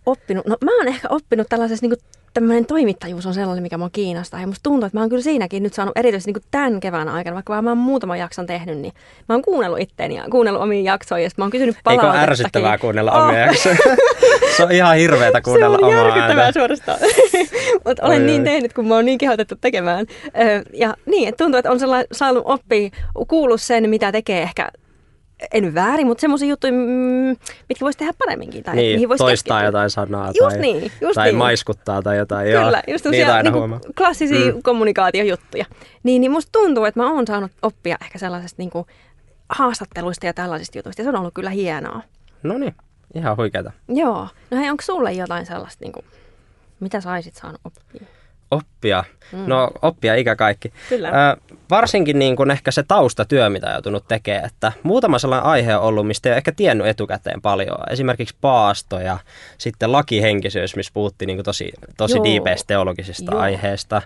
Oppinut? 0.06 0.46
No 0.46 0.56
mä 0.64 0.76
oon 0.76 0.88
ehkä 0.88 1.08
oppinut 1.10 1.46
tällaisessa 1.48 1.86
niin 1.86 1.98
tämmöinen 2.34 2.66
toimittajuus 2.66 3.26
on 3.26 3.34
sellainen, 3.34 3.62
mikä 3.62 3.78
mua 3.78 3.90
kiinnostaa. 3.92 4.40
Ja 4.40 4.46
musta 4.46 4.62
tuntuu, 4.62 4.86
että 4.86 4.96
mä 4.96 5.00
oon 5.00 5.08
kyllä 5.08 5.22
siinäkin 5.22 5.62
nyt 5.62 5.74
saanut 5.74 5.96
erityisesti 5.96 6.32
niin 6.32 6.42
tämän 6.50 6.80
kevään 6.80 7.08
aikana, 7.08 7.34
vaikka 7.34 7.62
mä 7.62 7.70
oon 7.70 7.78
muutaman 7.78 8.18
jakson 8.18 8.46
tehnyt, 8.46 8.78
niin 8.78 8.92
mä 9.28 9.34
oon 9.34 9.42
kuunnellut 9.42 9.80
itteeni 9.80 10.16
ja 10.16 10.24
kuunnellut 10.30 10.62
omia 10.62 10.92
jaksoja. 10.92 11.24
Ja 11.24 11.30
mä 11.36 11.44
oon 11.44 11.50
kysynyt 11.50 11.76
palautetta. 11.84 12.20
Eikö 12.20 12.30
ärsyttävää 12.30 12.78
kuunnella 12.78 13.12
omia 13.12 13.42
oh. 13.42 13.46
jaksoja? 13.46 13.76
se 14.56 14.64
on 14.64 14.72
ihan 14.72 14.96
hirveetä 14.96 15.40
kuunnella 15.40 15.78
omaa 15.78 15.90
ääntä. 15.90 16.02
Se 16.02 16.12
on 16.12 16.18
järkyttävää 16.18 16.52
suorastaan. 16.52 16.98
Mutta 17.86 18.06
olen 18.06 18.20
oi, 18.20 18.26
niin 18.26 18.40
oi. 18.40 18.44
tehnyt, 18.44 18.72
kun 18.72 18.88
mä 18.88 18.94
oon 18.94 19.04
niin 19.04 19.18
kehotettu 19.18 19.54
tekemään. 19.60 20.06
Ja 20.72 20.94
niin, 21.06 21.28
että 21.28 21.44
tuntuu, 21.44 21.58
että 21.58 21.70
on 21.70 21.80
sellainen 21.80 22.06
saanut 22.12 22.42
oppia, 22.46 22.90
kuullut 23.28 23.60
sen, 23.60 23.90
mitä 23.90 24.12
tekee 24.12 24.42
ehkä 24.42 24.68
en 25.52 25.74
väärin, 25.74 26.06
mutta 26.06 26.20
semmoisia 26.20 26.48
juttuja, 26.48 26.72
mm, 26.72 27.36
mitkä 27.68 27.80
voisi 27.80 27.98
tehdä 27.98 28.12
paremminkin. 28.18 28.64
Tai 28.64 28.76
niin, 28.76 29.08
voisi 29.08 29.24
toistaa 29.24 29.56
keskittyä. 29.56 29.68
jotain 29.68 29.90
sanaa 29.90 30.26
just 30.26 30.48
tai, 30.48 30.58
niin, 30.58 30.92
just 31.00 31.14
tai 31.14 31.26
niin. 31.26 31.36
maiskuttaa 31.36 32.02
tai 32.02 32.16
jotain. 32.16 32.46
Kyllä, 32.46 32.82
just 32.88 33.04
niitä 33.06 33.34
aina 33.34 33.50
niin 33.50 33.80
klassisia 33.96 34.54
mm. 34.54 34.62
kommunikaatiojuttuja. 34.62 35.64
Niin, 36.02 36.20
niin 36.20 36.30
musta 36.30 36.52
tuntuu, 36.52 36.84
että 36.84 37.00
mä 37.00 37.12
oon 37.12 37.26
saanut 37.26 37.52
oppia 37.62 37.96
ehkä 38.02 38.18
sellaisesta 38.18 38.62
niin 38.62 38.70
kuin 38.70 38.86
haastatteluista 39.48 40.26
ja 40.26 40.34
tällaisista 40.34 40.78
jutuista. 40.78 41.02
Ja 41.02 41.04
se 41.04 41.08
on 41.08 41.16
ollut 41.16 41.34
kyllä 41.34 41.50
hienoa. 41.50 42.02
No 42.42 42.58
niin, 42.58 42.74
ihan 43.14 43.36
huikeeta. 43.36 43.72
Joo. 43.88 44.28
No 44.50 44.58
hei, 44.58 44.70
onko 44.70 44.82
sulle 44.82 45.12
jotain 45.12 45.46
sellaista, 45.46 45.84
niin 45.84 45.92
kuin, 45.92 46.06
mitä 46.80 47.00
saisit 47.00 47.34
saanut 47.34 47.60
oppia? 47.64 48.06
Oppia. 48.50 49.04
Mm. 49.32 49.38
No 49.46 49.70
oppia 49.82 50.14
ikä 50.14 50.36
kaikki. 50.36 50.72
Kyllä. 50.88 51.08
Ö, 51.08 51.49
varsinkin 51.70 52.18
niin 52.18 52.36
kuin 52.36 52.50
ehkä 52.50 52.70
se 52.70 52.82
taustatyö, 52.82 53.50
mitä 53.50 53.66
on 53.66 53.72
joutunut 53.72 54.08
tekemään. 54.08 54.44
Että 54.44 54.72
muutama 54.82 55.18
sellainen 55.18 55.46
aihe 55.46 55.76
on 55.76 55.82
ollut, 55.82 56.06
mistä 56.06 56.28
ei 56.28 56.30
ole 56.30 56.36
ehkä 56.36 56.52
tiennyt 56.52 56.86
etukäteen 56.86 57.42
paljon. 57.42 57.78
Esimerkiksi 57.90 58.36
paasto 58.40 59.00
ja 59.00 59.18
sitten 59.58 59.92
lakihenkisyys, 59.92 60.76
missä 60.76 60.92
puhuttiin 60.94 61.26
niin 61.26 61.36
kuin 61.36 61.44
tosi, 61.44 61.72
tosi 61.96 62.18
diipeistä 62.24 62.66
teologisista 62.66 63.32
Joo. 63.32 63.40
aiheista 63.40 64.02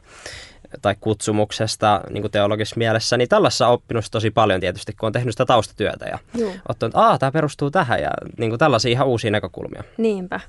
tai 0.82 0.94
kutsumuksesta 1.00 2.00
niin 2.10 2.30
teologisessa 2.30 2.78
mielessä, 2.78 3.16
niin 3.16 3.28
tällaisessa 3.28 3.66
on 3.66 3.74
oppinut 3.74 4.04
tosi 4.10 4.30
paljon 4.30 4.60
tietysti, 4.60 4.92
kun 4.92 5.06
on 5.06 5.12
tehnyt 5.12 5.32
sitä 5.32 5.46
taustatyötä 5.46 6.04
ja 6.04 6.18
Joo. 6.34 6.52
ottanut, 6.68 6.94
että 6.94 7.18
tämä 7.18 7.32
perustuu 7.32 7.70
tähän 7.70 8.02
ja 8.02 8.10
niin 8.38 8.50
kuin 8.50 8.58
tällaisia 8.58 8.90
ihan 8.90 9.06
uusia 9.06 9.30
näkökulmia. 9.30 9.84
Niinpä. 9.96 10.40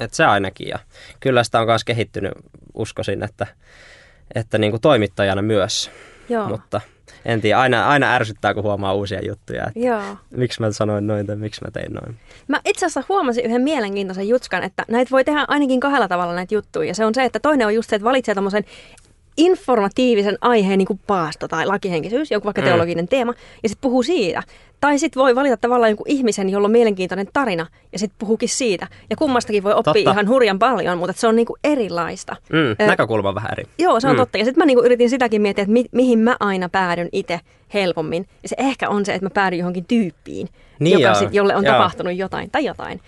Et 0.00 0.14
se 0.14 0.24
ainakin 0.24 0.68
ja 0.68 0.78
kyllä 1.20 1.44
sitä 1.44 1.60
on 1.60 1.66
myös 1.66 1.84
kehittynyt, 1.84 2.32
uskoisin, 2.74 3.22
että, 3.22 3.46
että 4.34 4.58
niin 4.58 4.72
kuin 4.72 4.80
toimittajana 4.80 5.42
myös. 5.42 5.90
Joo. 6.28 6.48
Mutta 6.48 6.80
en 7.24 7.40
tiedä, 7.40 7.60
aina, 7.60 7.88
aina 7.88 8.14
ärsyttää, 8.14 8.54
kun 8.54 8.62
huomaa 8.62 8.94
uusia 8.94 9.20
juttuja. 9.26 9.66
Että 9.66 9.78
Joo. 9.78 10.16
Miksi 10.30 10.60
mä 10.60 10.72
sanoin 10.72 11.06
noin 11.06 11.26
tai 11.26 11.36
miksi 11.36 11.60
mä 11.64 11.70
tein 11.70 11.92
noin. 11.92 12.16
Mä 12.48 12.60
itse 12.64 12.86
asiassa 12.86 13.04
huomasin 13.08 13.44
yhden 13.44 13.62
mielenkiintoisen 13.62 14.28
jutskan, 14.28 14.62
että 14.62 14.84
näitä 14.88 15.10
voi 15.10 15.24
tehdä 15.24 15.44
ainakin 15.48 15.80
kahdella 15.80 16.08
tavalla 16.08 16.34
näitä 16.34 16.54
juttuja. 16.54 16.88
Ja 16.88 16.94
se 16.94 17.04
on 17.04 17.14
se, 17.14 17.24
että 17.24 17.40
toinen 17.40 17.66
on 17.66 17.74
just 17.74 17.90
se, 17.90 17.96
että 17.96 18.04
valitsee 18.04 18.34
tommosen 18.34 18.64
informatiivisen 19.36 20.38
aiheen, 20.40 20.78
niin 20.78 20.86
kuin 20.86 21.00
paasto 21.06 21.48
tai 21.48 21.66
lakihenkisyys, 21.66 22.30
joku 22.30 22.44
vaikka 22.44 22.60
mm. 22.60 22.66
teologinen 22.66 23.08
teema, 23.08 23.34
ja 23.62 23.68
sitten 23.68 23.80
puhuu 23.80 24.02
siitä. 24.02 24.42
Tai 24.80 24.98
sitten 24.98 25.20
voi 25.20 25.34
valita 25.34 25.56
tavallaan 25.56 25.90
jonkun 25.90 26.08
ihmisen, 26.08 26.50
jolla 26.50 26.66
on 26.66 26.72
mielenkiintoinen 26.72 27.28
tarina, 27.32 27.66
ja 27.92 27.98
sitten 27.98 28.16
puhuukin 28.18 28.48
siitä. 28.48 28.86
Ja 29.10 29.16
kummastakin 29.16 29.62
voi 29.62 29.72
oppia 29.72 29.92
totta. 29.92 30.10
ihan 30.10 30.28
hurjan 30.28 30.58
paljon, 30.58 30.98
mutta 30.98 31.12
se 31.16 31.26
on 31.26 31.36
niinku 31.36 31.56
erilaista. 31.64 32.36
Mm, 32.52 32.86
näkökulma 32.86 33.28
on 33.28 33.34
vähän 33.34 33.52
eri. 33.52 33.64
Joo, 33.78 34.00
se 34.00 34.08
on 34.08 34.14
mm. 34.14 34.16
totta. 34.16 34.38
Ja 34.38 34.44
sitten 34.44 34.60
mä 34.60 34.66
niinku 34.66 34.84
yritin 34.84 35.10
sitäkin 35.10 35.42
miettiä, 35.42 35.62
että 35.62 35.72
mi- 35.72 35.88
mihin 35.92 36.18
mä 36.18 36.36
aina 36.40 36.68
päädyn 36.68 37.08
itse 37.12 37.40
helpommin. 37.74 38.26
Ja 38.42 38.48
se 38.48 38.56
ehkä 38.58 38.88
on 38.88 39.04
se, 39.04 39.14
että 39.14 39.26
mä 39.26 39.30
päädyn 39.30 39.58
johonkin 39.58 39.84
tyyppiin, 39.84 40.48
niin 40.78 41.00
joka 41.00 41.14
sit, 41.14 41.34
jolle 41.34 41.56
on 41.56 41.64
joo. 41.64 41.72
tapahtunut 41.72 42.16
jotain 42.16 42.50
tai 42.50 42.64
jotain. 42.64 43.00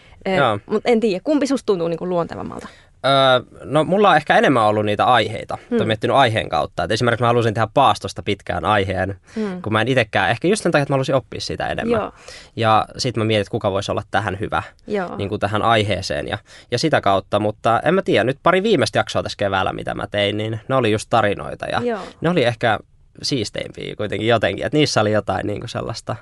Mutta 0.66 0.90
en 0.90 1.00
tiedä, 1.00 1.20
kumpi 1.24 1.46
susta 1.46 1.66
tuntuu 1.66 1.88
niinku 1.88 2.08
luontevammalta? 2.08 2.68
Öö, 3.04 3.60
no 3.64 3.84
mulla 3.84 4.10
on 4.10 4.16
ehkä 4.16 4.38
enemmän 4.38 4.62
ollut 4.62 4.84
niitä 4.84 5.04
aiheita. 5.04 5.58
Hmm. 5.70 5.76
Olen 5.76 5.86
miettinyt 5.86 6.16
aiheen 6.16 6.48
kautta. 6.48 6.84
Et 6.84 6.90
esimerkiksi 6.90 7.22
mä 7.22 7.26
halusin 7.26 7.54
tehdä 7.54 7.68
paastosta 7.74 8.22
pitkään 8.22 8.64
aiheen, 8.64 9.16
hmm. 9.34 9.62
kun 9.62 9.72
mä 9.72 9.80
en 9.80 9.88
itsekään, 9.88 10.30
ehkä 10.30 10.48
just 10.48 10.62
sen 10.62 10.72
takia, 10.72 10.82
että 10.82 10.92
mä 10.92 10.94
halusin 10.94 11.14
oppia 11.14 11.40
sitä 11.40 11.68
enemmän. 11.68 12.00
Joo. 12.00 12.12
Ja 12.56 12.86
sitten 12.98 13.20
mä 13.20 13.24
mietin, 13.24 13.40
että 13.40 13.50
kuka 13.50 13.72
voisi 13.72 13.90
olla 13.90 14.02
tähän 14.10 14.40
hyvä, 14.40 14.62
Joo. 14.86 15.16
Niin 15.16 15.28
kuin 15.28 15.40
tähän 15.40 15.62
aiheeseen 15.62 16.28
ja, 16.28 16.38
ja 16.70 16.78
sitä 16.78 17.00
kautta. 17.00 17.40
Mutta 17.40 17.80
en 17.84 17.94
mä 17.94 18.02
tiedä, 18.02 18.24
nyt 18.24 18.38
pari 18.42 18.62
viimeistä 18.62 18.98
jaksoa 18.98 19.22
tässä 19.22 19.36
keväällä, 19.38 19.72
mitä 19.72 19.94
mä 19.94 20.06
tein, 20.06 20.36
niin 20.36 20.60
ne 20.68 20.74
oli 20.74 20.92
just 20.92 21.06
tarinoita. 21.10 21.66
Ja 21.66 21.80
Joo. 21.82 22.00
ne 22.20 22.30
oli 22.30 22.44
ehkä 22.44 22.78
siisteimpiä 23.22 23.96
kuitenkin 23.96 24.28
jotenkin, 24.28 24.66
että 24.66 24.78
niissä 24.78 25.00
oli 25.00 25.12
jotain 25.12 25.46
niin 25.46 25.60
kuin 25.60 25.70
sellaista, 25.70 26.16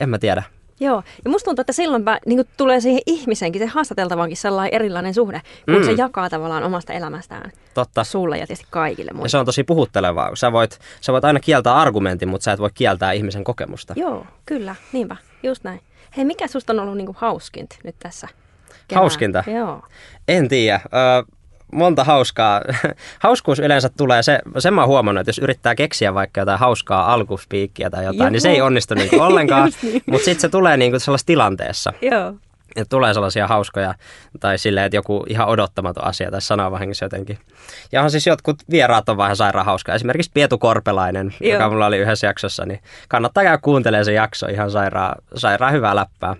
en 0.00 0.08
mä 0.08 0.18
tiedä, 0.18 0.42
Joo, 0.80 1.02
ja 1.24 1.30
musta 1.30 1.44
tuntuu, 1.44 1.60
että 1.60 1.72
silloin 1.72 2.04
niin 2.26 2.44
tulee 2.56 2.80
siihen 2.80 3.02
ihmisenkin, 3.06 3.62
se 3.62 3.66
haastateltavankin 3.66 4.36
sellainen 4.36 4.74
erilainen 4.74 5.14
suhde, 5.14 5.40
kun 5.64 5.78
mm. 5.78 5.84
se 5.84 5.92
jakaa 5.92 6.30
tavallaan 6.30 6.62
omasta 6.62 6.92
elämästään 6.92 7.52
Totta. 7.74 8.04
sulle 8.04 8.38
ja 8.38 8.46
tietysti 8.46 8.66
kaikille 8.70 9.10
muille. 9.12 9.24
Ja 9.24 9.28
se 9.28 9.38
on 9.38 9.46
tosi 9.46 9.64
puhuttelevaa. 9.64 10.36
Sä 10.36 10.52
voit, 10.52 10.78
sä 11.00 11.12
voit 11.12 11.24
aina 11.24 11.40
kieltää 11.40 11.76
argumentin, 11.76 12.28
mutta 12.28 12.44
sä 12.44 12.52
et 12.52 12.60
voi 12.60 12.70
kieltää 12.74 13.12
ihmisen 13.12 13.44
kokemusta. 13.44 13.94
Joo, 13.96 14.26
kyllä, 14.46 14.74
niinpä, 14.92 15.16
just 15.42 15.64
näin. 15.64 15.80
Hei, 16.16 16.24
mikä 16.24 16.48
susta 16.48 16.72
on 16.72 16.80
ollut 16.80 16.96
niin 16.96 17.08
hauskinta 17.16 17.76
nyt 17.84 17.96
tässä? 17.98 18.28
Kevään? 18.88 19.02
Hauskinta? 19.02 19.44
Joo. 19.46 19.82
En 20.28 20.48
tiedä 20.48 20.80
monta 21.74 22.04
hauskaa. 22.04 22.60
Hauskuus 23.22 23.58
yleensä 23.58 23.88
tulee, 23.96 24.22
se, 24.22 24.38
sen 24.58 24.74
mä 24.74 24.80
oon 24.80 24.88
huomannut, 24.88 25.20
että 25.20 25.28
jos 25.28 25.38
yrittää 25.38 25.74
keksiä 25.74 26.14
vaikka 26.14 26.40
jotain 26.40 26.58
hauskaa 26.58 27.12
alkuspiikkiä 27.12 27.90
tai 27.90 28.04
jotain, 28.04 28.20
Joo. 28.20 28.30
niin 28.30 28.40
se 28.40 28.50
ei 28.50 28.60
onnistu 28.60 28.94
niin 29.10 29.20
ollenkaan. 29.22 29.72
niin. 29.82 30.02
Mutta 30.06 30.24
sitten 30.24 30.40
se 30.40 30.48
tulee 30.48 30.76
niin 30.76 31.00
sellaisessa 31.00 31.26
tilanteessa. 31.26 31.92
Joo. 32.02 32.34
Että 32.76 32.90
tulee 32.90 33.14
sellaisia 33.14 33.46
hauskoja, 33.46 33.94
tai 34.40 34.58
silleen, 34.58 34.86
että 34.86 34.96
joku 34.96 35.24
ihan 35.28 35.48
odottamaton 35.48 36.04
asia 36.04 36.30
tai 36.30 36.40
sanoo 36.42 36.70
vahingossa 36.70 37.04
jotenkin. 37.04 37.38
Ja 37.92 38.02
on 38.02 38.10
siis 38.10 38.26
jotkut 38.26 38.56
vieraat 38.70 39.08
on 39.08 39.16
vähän 39.16 39.36
sairaan 39.36 39.66
hauskaa. 39.66 39.94
Esimerkiksi 39.94 40.30
Pietu 40.34 40.58
Korpelainen, 40.58 41.34
Joo. 41.40 41.52
joka 41.52 41.70
mulla 41.70 41.86
oli 41.86 41.98
yhdessä 41.98 42.26
jaksossa, 42.26 42.66
niin 42.66 42.80
kannattaa 43.08 43.42
käydä 43.44 43.58
kuuntelemaan 43.58 44.04
se 44.04 44.12
jakso. 44.12 44.46
Ihan 44.46 44.70
sairaan, 44.70 45.14
sairaan 45.36 45.72
hyvää 45.72 45.96
läppää 45.96 46.36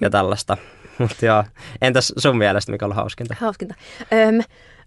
ja 0.00 0.10
tällaista. 0.16 0.56
Mutta 0.98 1.26
joo, 1.26 1.44
entäs 1.82 2.12
sun 2.16 2.38
mielestä, 2.38 2.72
mikä 2.72 2.86
on 2.86 2.92
hauskinta? 2.92 3.36
Hauskinta. 3.40 3.74
Öm, 4.12 4.42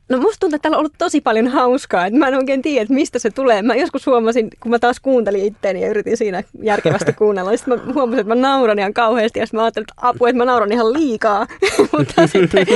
No 0.09 0.17
musta 0.17 0.39
tuntuu, 0.39 0.55
että 0.55 0.61
täällä 0.63 0.75
on 0.75 0.79
ollut 0.79 0.93
tosi 0.97 1.21
paljon 1.21 1.47
hauskaa. 1.47 2.05
Että 2.05 2.19
mä 2.19 2.27
en 2.27 2.35
oikein 2.35 2.61
tiedä, 2.61 2.81
että 2.81 2.93
mistä 2.93 3.19
se 3.19 3.29
tulee. 3.29 3.61
Mä 3.61 3.75
joskus 3.75 4.05
huomasin, 4.05 4.49
kun 4.59 4.71
mä 4.71 4.79
taas 4.79 4.99
kuuntelin 4.99 5.45
itteeni 5.45 5.81
ja 5.81 5.89
yritin 5.89 6.17
siinä 6.17 6.43
järkevästi 6.61 7.13
kuunnella. 7.23 7.57
Sitten 7.57 7.79
mä 7.79 7.93
huomasin, 7.93 8.19
että 8.19 8.35
mä 8.35 8.41
nauran 8.41 8.79
ihan 8.79 8.93
kauheasti. 8.93 9.39
Ja 9.39 9.45
sitten 9.45 9.57
mä 9.57 9.63
ajattelin, 9.63 9.85
että 9.91 10.07
apua, 10.07 10.29
että 10.29 10.37
mä 10.37 10.45
nauran 10.45 10.71
ihan 10.71 10.93
liikaa. 10.93 11.47
Mutta 11.97 12.27
sitten, 12.27 12.67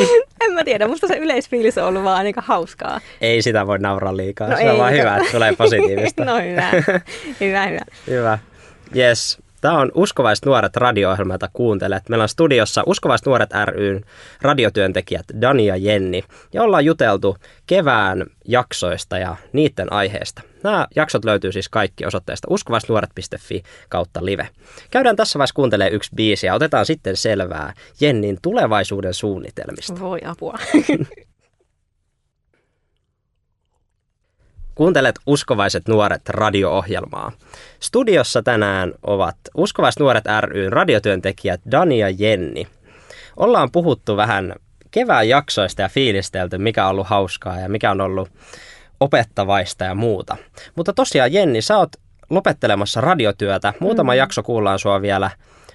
en 0.42 0.54
mä 0.54 0.64
tiedä. 0.64 0.88
Musta 0.88 1.08
se 1.08 1.18
yleisfiilis 1.18 1.78
on 1.78 1.84
ollut 1.86 2.04
vaan 2.04 2.18
aika 2.26 2.44
hauskaa. 2.46 3.02
Ei 3.22 3.42
sitä 3.42 3.68
voi 3.68 3.80
nauraa 3.80 4.18
liikaa. 4.18 4.48
No 4.50 4.56
se 4.56 4.64
ei, 4.64 4.70
on 4.70 4.78
vaan 4.78 4.94
hyvä, 4.94 5.18
että 5.18 5.32
tulee 5.32 5.56
positiivista. 5.56 6.26
no 6.32 6.36
hyvä. 6.36 6.72
hyvä, 7.40 7.66
hyvä. 7.68 7.86
hyvä. 8.08 8.40
Yes. 8.96 9.49
Tämä 9.62 9.80
on 9.80 9.92
Uskovaiset 9.96 10.46
nuoret 10.46 10.76
radio-ohjelma, 10.76 11.34
jota 11.34 11.50
kuuntelet. 11.54 12.10
Meillä 12.10 12.24
on 12.24 12.30
studiossa 12.30 12.84
Uskovaiset 12.86 13.28
nuoret 13.28 13.50
ryn 13.66 14.06
radiotyöntekijät 14.42 15.26
Dani 15.42 15.66
ja 15.66 15.76
Jenni. 15.76 16.24
Ja 16.54 16.64
ollaan 16.64 16.86
juteltu 16.86 17.38
kevään 17.68 18.26
jaksoista 18.48 19.18
ja 19.18 19.36
niiden 19.54 19.94
aiheesta. 19.94 20.42
Nämä 20.64 20.88
jaksot 20.96 21.26
löytyy 21.26 21.52
siis 21.52 21.70
kaikki 21.70 22.06
osoitteesta 22.06 22.48
uskovaisnuoret.fi 22.52 23.64
kautta 23.90 24.26
live. 24.26 24.50
Käydään 24.92 25.16
tässä 25.16 25.40
vaiheessa 25.40 25.56
kuuntelemaan 25.56 25.94
yksi 25.94 26.12
biisi 26.16 26.48
ja 26.48 26.54
otetaan 26.54 26.86
sitten 26.86 27.18
selvää 27.18 27.74
Jennin 28.02 28.38
tulevaisuuden 28.42 29.14
suunnitelmista. 29.14 30.00
Voi 30.00 30.20
apua. 30.26 30.58
Kuuntelet 34.80 35.20
Uskovaiset 35.26 35.88
nuoret 35.88 36.30
radio-ohjelmaa. 36.30 37.32
Studiossa 37.80 38.42
tänään 38.44 38.94
ovat 39.04 39.36
Uskovaiset 39.58 40.00
nuoret 40.00 40.24
ryn 40.42 40.74
radiotyöntekijät 40.74 41.62
Dani 41.72 42.00
ja 42.00 42.10
Jenni. 42.10 42.68
Ollaan 43.38 43.72
puhuttu 43.72 44.18
vähän 44.18 44.56
kevään 44.92 45.30
jaksoista 45.30 45.82
ja 45.82 45.90
fiilistelty, 45.90 46.58
mikä 46.58 46.86
on 46.86 46.92
ollut 46.92 47.08
hauskaa 47.08 47.60
ja 47.60 47.70
mikä 47.70 47.92
on 47.92 48.02
ollut 48.02 48.30
opettavaista 49.00 49.84
ja 49.84 49.96
muuta. 49.96 50.38
Mutta 50.76 50.94
tosiaan 50.94 51.34
Jenni, 51.34 51.62
sä 51.62 51.78
oot 51.78 51.92
lopettelemassa 52.30 53.02
radiotyötä. 53.02 53.74
Muutama 53.80 54.12
mm. 54.12 54.18
jakso 54.18 54.44
kuullaan 54.44 54.80
sua 54.80 55.02
vielä 55.02 55.32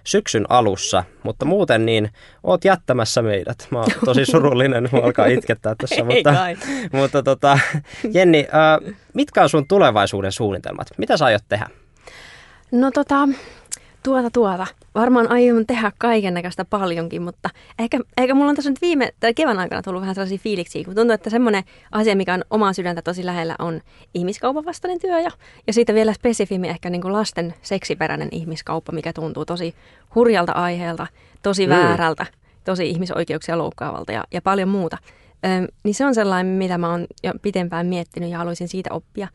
syksyn 0.06 0.46
alussa, 0.48 1.04
mutta 1.22 1.44
muuten 1.44 1.86
niin 1.86 2.10
oot 2.42 2.64
jättämässä 2.64 3.22
meidät. 3.22 3.68
Mä 3.70 3.78
oon 3.78 3.88
tosi 4.04 4.24
surullinen, 4.32 4.88
mä 4.92 4.98
alkaa 5.02 5.26
itkettää 5.26 5.74
tässä. 5.80 6.04
mutta, 6.04 6.34
mutta 6.92 7.22
tota, 7.22 7.58
Jenni, 8.14 8.46
äh, 8.54 8.94
mitkä 9.14 9.42
on 9.42 9.48
sun 9.48 9.68
tulevaisuuden 9.68 10.32
suunnitelmat? 10.32 10.86
Mitä 10.98 11.16
sä 11.16 11.24
aiot 11.24 11.44
tehdä? 11.48 11.66
No 12.72 12.90
tota, 12.90 13.28
tuota 14.02 14.30
tuota. 14.30 14.66
Varmaan 14.94 15.30
aion 15.30 15.66
tehdä 15.66 15.92
kaiken 15.98 16.34
näköistä 16.34 16.64
paljonkin, 16.64 17.22
mutta 17.22 17.50
ehkä, 17.78 18.00
ehkä 18.16 18.34
mulla 18.34 18.50
on 18.50 18.56
tässä 18.56 18.70
nyt 18.70 18.82
viime, 18.82 19.10
tai 19.20 19.34
kevään 19.34 19.58
aikana 19.58 19.82
tullut 19.82 20.00
vähän 20.00 20.14
sellaisia 20.14 20.38
fiiliksiä, 20.38 20.84
kun 20.84 20.94
tuntuu, 20.94 21.14
että 21.14 21.30
semmoinen 21.30 21.64
asia, 21.92 22.16
mikä 22.16 22.34
on 22.34 22.44
omaa 22.50 22.72
sydäntä 22.72 23.02
tosi 23.02 23.26
lähellä, 23.26 23.56
on 23.58 23.80
ihmiskaupan 24.14 24.64
vastainen 24.64 25.00
työ 25.00 25.20
ja, 25.20 25.30
ja 25.66 25.72
siitä 25.72 25.94
vielä 25.94 26.12
spesifimmin 26.12 26.70
ehkä 26.70 26.90
niin 26.90 27.02
kuin 27.02 27.12
lasten 27.12 27.54
seksiperäinen 27.62 28.28
ihmiskauppa, 28.30 28.92
mikä 28.92 29.12
tuntuu 29.12 29.44
tosi 29.44 29.74
hurjalta 30.14 30.52
aiheelta, 30.52 31.06
tosi 31.42 31.66
mm. 31.66 31.70
väärältä, 31.70 32.26
tosi 32.64 32.90
ihmisoikeuksia 32.90 33.58
loukkaavalta 33.58 34.12
ja, 34.12 34.24
ja 34.32 34.42
paljon 34.42 34.68
muuta. 34.68 34.98
Ö, 35.44 35.72
niin 35.82 35.94
se 35.94 36.06
on 36.06 36.14
sellainen, 36.14 36.52
mitä 36.52 36.78
mä 36.78 36.90
oon 36.90 37.06
jo 37.22 37.32
pitempään 37.42 37.86
miettinyt 37.86 38.30
ja 38.30 38.38
haluaisin 38.38 38.68
siitä 38.68 38.92
oppia. 38.92 39.28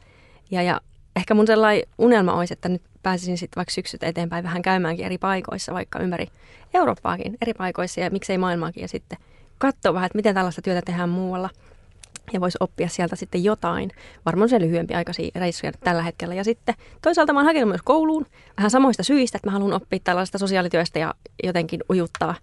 Ja, 0.52 0.62
ja 0.62 0.82
ehkä 1.16 1.34
mun 1.34 1.48
sellainen 1.48 1.84
unelma 1.98 2.34
olisi, 2.34 2.54
että 2.54 2.70
nyt 2.70 2.82
pääsisin 3.04 3.38
sitten 3.38 3.56
vaikka 3.56 3.74
syksyt 3.74 4.04
eteenpäin 4.04 4.44
vähän 4.44 4.62
käymäänkin 4.62 5.06
eri 5.06 5.18
paikoissa, 5.18 5.74
vaikka 5.74 6.00
ympäri 6.00 6.28
Eurooppaakin 6.74 7.38
eri 7.42 7.54
paikoissa 7.54 8.02
ja 8.02 8.10
miksei 8.10 8.38
maailmaakin 8.38 8.82
ja 8.82 8.88
sitten 8.88 9.18
katsoa 9.58 9.94
vähän, 9.94 10.06
että 10.06 10.18
miten 10.18 10.36
tällaista 10.36 10.62
työtä 10.62 10.82
tehdään 10.82 11.10
muualla 11.10 11.50
ja 12.34 12.42
voisi 12.42 12.58
oppia 12.60 12.88
sieltä 12.88 13.16
sitten 13.16 13.44
jotain. 13.44 13.92
Varmaan 14.26 14.50
se 14.50 14.60
lyhyempi 14.60 14.94
aikaisia 14.94 15.32
reissuja 15.36 15.72
tällä 15.72 16.04
hetkellä. 16.04 16.36
Ja 16.36 16.44
sitten 16.44 16.76
toisaalta 17.02 17.34
mä 17.34 17.40
oon 17.40 17.46
hakenut 17.46 17.70
myös 17.70 17.82
kouluun 17.84 18.26
vähän 18.58 18.72
samoista 18.72 19.04
syistä, 19.04 19.38
että 19.38 19.48
mä 19.48 19.52
haluan 19.52 19.74
oppia 19.74 20.00
tällaista 20.04 20.38
sosiaalityöstä 20.38 21.00
ja 21.00 21.14
jotenkin 21.44 21.84
ujuttaa 21.90 22.36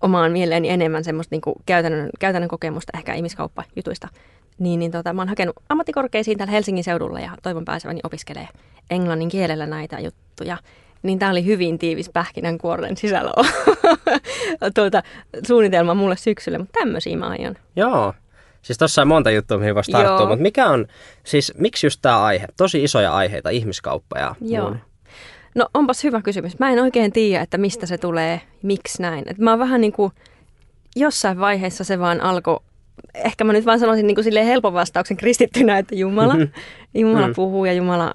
omaan 0.00 0.32
mieleeni 0.32 0.68
enemmän 0.68 1.04
semmoista 1.04 1.34
niin 1.34 1.40
kuin 1.40 1.56
käytännön, 1.66 2.10
käytännön 2.18 2.48
kokemusta 2.48 2.98
ehkä 2.98 3.14
ihmiskauppajutuista. 3.14 4.08
Niin, 4.58 4.80
niin 4.80 4.90
tota, 4.90 5.12
mä 5.12 5.22
oon 5.22 5.28
hakenut 5.28 5.56
ammattikorkeisiin 5.68 6.38
täällä 6.38 6.52
Helsingin 6.52 6.84
seudulla 6.84 7.20
ja 7.20 7.30
toivon 7.42 7.64
pääseväni 7.64 8.00
opiskelee 8.04 8.48
englannin 8.90 9.28
kielellä 9.28 9.66
näitä 9.66 10.00
juttuja. 10.00 10.56
Niin 11.02 11.18
tämä 11.18 11.30
oli 11.30 11.44
hyvin 11.44 11.78
tiivis 11.78 12.10
pähkinänkuoren 12.10 12.96
sisällä 12.96 13.32
tuota, 14.74 15.02
suunnitelma 15.46 15.94
mulle 15.94 16.16
syksylle, 16.16 16.58
mutta 16.58 16.78
tämmöisiä 16.80 17.16
mä 17.16 17.28
aion. 17.28 17.54
Joo, 17.76 18.14
Siis 18.64 18.78
tuossa 18.78 19.02
on 19.02 19.08
monta 19.08 19.30
juttua, 19.30 19.58
mihin 19.58 19.74
voisi 19.74 19.92
tarttua, 19.92 20.26
mutta 20.26 20.42
mikä 20.42 20.66
on, 20.66 20.86
siis 21.24 21.52
miksi 21.58 21.86
just 21.86 21.98
tämä 22.02 22.22
aihe? 22.22 22.46
Tosi 22.56 22.84
isoja 22.84 23.14
aiheita, 23.14 23.50
ihmiskauppa 23.50 24.18
ja 24.18 24.34
Joo. 24.40 24.64
Muun. 24.64 24.78
No 25.54 25.68
onpas 25.74 26.04
hyvä 26.04 26.22
kysymys. 26.22 26.58
Mä 26.58 26.70
en 26.70 26.78
oikein 26.78 27.12
tiedä, 27.12 27.42
että 27.42 27.58
mistä 27.58 27.86
se 27.86 27.98
tulee, 27.98 28.40
miksi 28.62 29.02
näin. 29.02 29.24
Et 29.26 29.38
mä 29.38 29.50
oon 29.50 29.58
vähän 29.58 29.80
niin 29.80 29.92
kuin, 29.92 30.12
jossain 30.96 31.38
vaiheessa 31.38 31.84
se 31.84 31.98
vaan 31.98 32.20
alkoi 32.20 32.60
ehkä 33.14 33.44
mä 33.44 33.52
nyt 33.52 33.66
vaan 33.66 33.78
sanoisin 33.78 34.06
niin 34.06 34.14
kuin 34.14 34.24
silleen 34.24 34.46
helpon 34.46 34.72
vastauksen 34.72 35.16
kristittynä, 35.16 35.78
että 35.78 35.94
Jumala, 35.94 36.34
Jumala 36.94 37.28
mm. 37.28 37.34
puhuu 37.34 37.64
ja 37.64 37.72
Jumala 37.72 38.14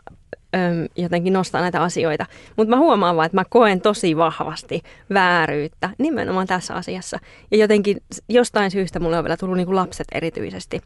öm, 0.56 0.88
jotenkin 0.96 1.34
nostaa 1.34 1.62
näitä 1.62 1.82
asioita. 1.82 2.26
Mutta 2.56 2.76
mä 2.76 2.80
huomaan 2.80 3.16
vaan, 3.16 3.26
että 3.26 3.38
mä 3.38 3.46
koen 3.50 3.82
tosi 3.82 4.18
vahvasti 4.18 4.82
vääryyttä 5.14 5.90
nimenomaan 5.98 6.48
tässä 6.48 6.74
asiassa. 6.74 7.20
Ja 7.52 7.58
jotenkin 7.58 7.98
jostain 8.30 8.72
syystä 8.72 9.00
mulle 9.00 9.18
on 9.18 9.24
vielä 9.24 9.38
tullut 9.38 9.58
niin 9.58 9.68
kuin 9.68 9.76
lapset 9.76 10.08
erityisesti. 10.12 10.82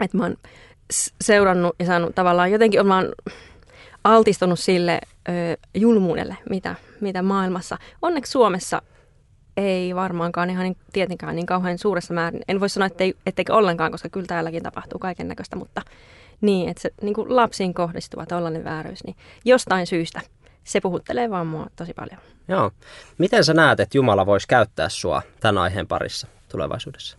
Että 0.00 0.16
mä 0.16 0.22
oon 0.22 0.36
seurannut 1.20 1.74
ja 1.78 1.86
saanut 1.86 2.14
tavallaan 2.14 2.52
jotenkin 2.52 2.80
olen 2.80 3.12
altistunut 4.04 4.58
sille 4.58 5.00
ö, 5.28 5.32
julmuudelle, 5.74 6.36
mitä, 6.50 6.74
mitä 7.00 7.22
maailmassa. 7.22 7.78
Onneksi 8.02 8.32
Suomessa 8.32 8.82
ei 9.56 9.94
varmaankaan 9.94 10.50
ihan 10.50 10.64
niin, 10.64 10.76
tietenkään 10.92 11.36
niin 11.36 11.46
kauhean 11.46 11.78
suuressa 11.78 12.14
määrin. 12.14 12.42
En 12.48 12.60
voi 12.60 12.68
sanoa, 12.68 12.86
ettei, 12.86 13.14
etteikö 13.26 13.54
ollenkaan, 13.54 13.92
koska 13.92 14.08
kyllä 14.08 14.26
täälläkin 14.26 14.62
tapahtuu 14.62 14.98
kaiken 14.98 15.28
näköistä, 15.28 15.56
mutta 15.56 15.82
niin, 16.40 16.68
että 16.68 16.82
se 16.82 16.90
niin 17.02 17.14
kuin 17.14 17.36
lapsiin 17.36 17.74
kohdistuva 17.74 18.26
tällainen 18.26 18.64
vääryys, 18.64 19.04
niin 19.04 19.16
jostain 19.44 19.86
syystä 19.86 20.20
se 20.64 20.80
puhuttelee 20.80 21.30
vaan 21.30 21.46
mua 21.46 21.66
tosi 21.76 21.94
paljon. 21.94 22.20
Joo. 22.48 22.70
Miten 23.18 23.44
sä 23.44 23.54
näet, 23.54 23.80
että 23.80 23.98
Jumala 23.98 24.26
voisi 24.26 24.48
käyttää 24.48 24.88
sua 24.88 25.22
tämän 25.40 25.58
aiheen 25.58 25.86
parissa 25.86 26.26
tulevaisuudessa? 26.48 27.16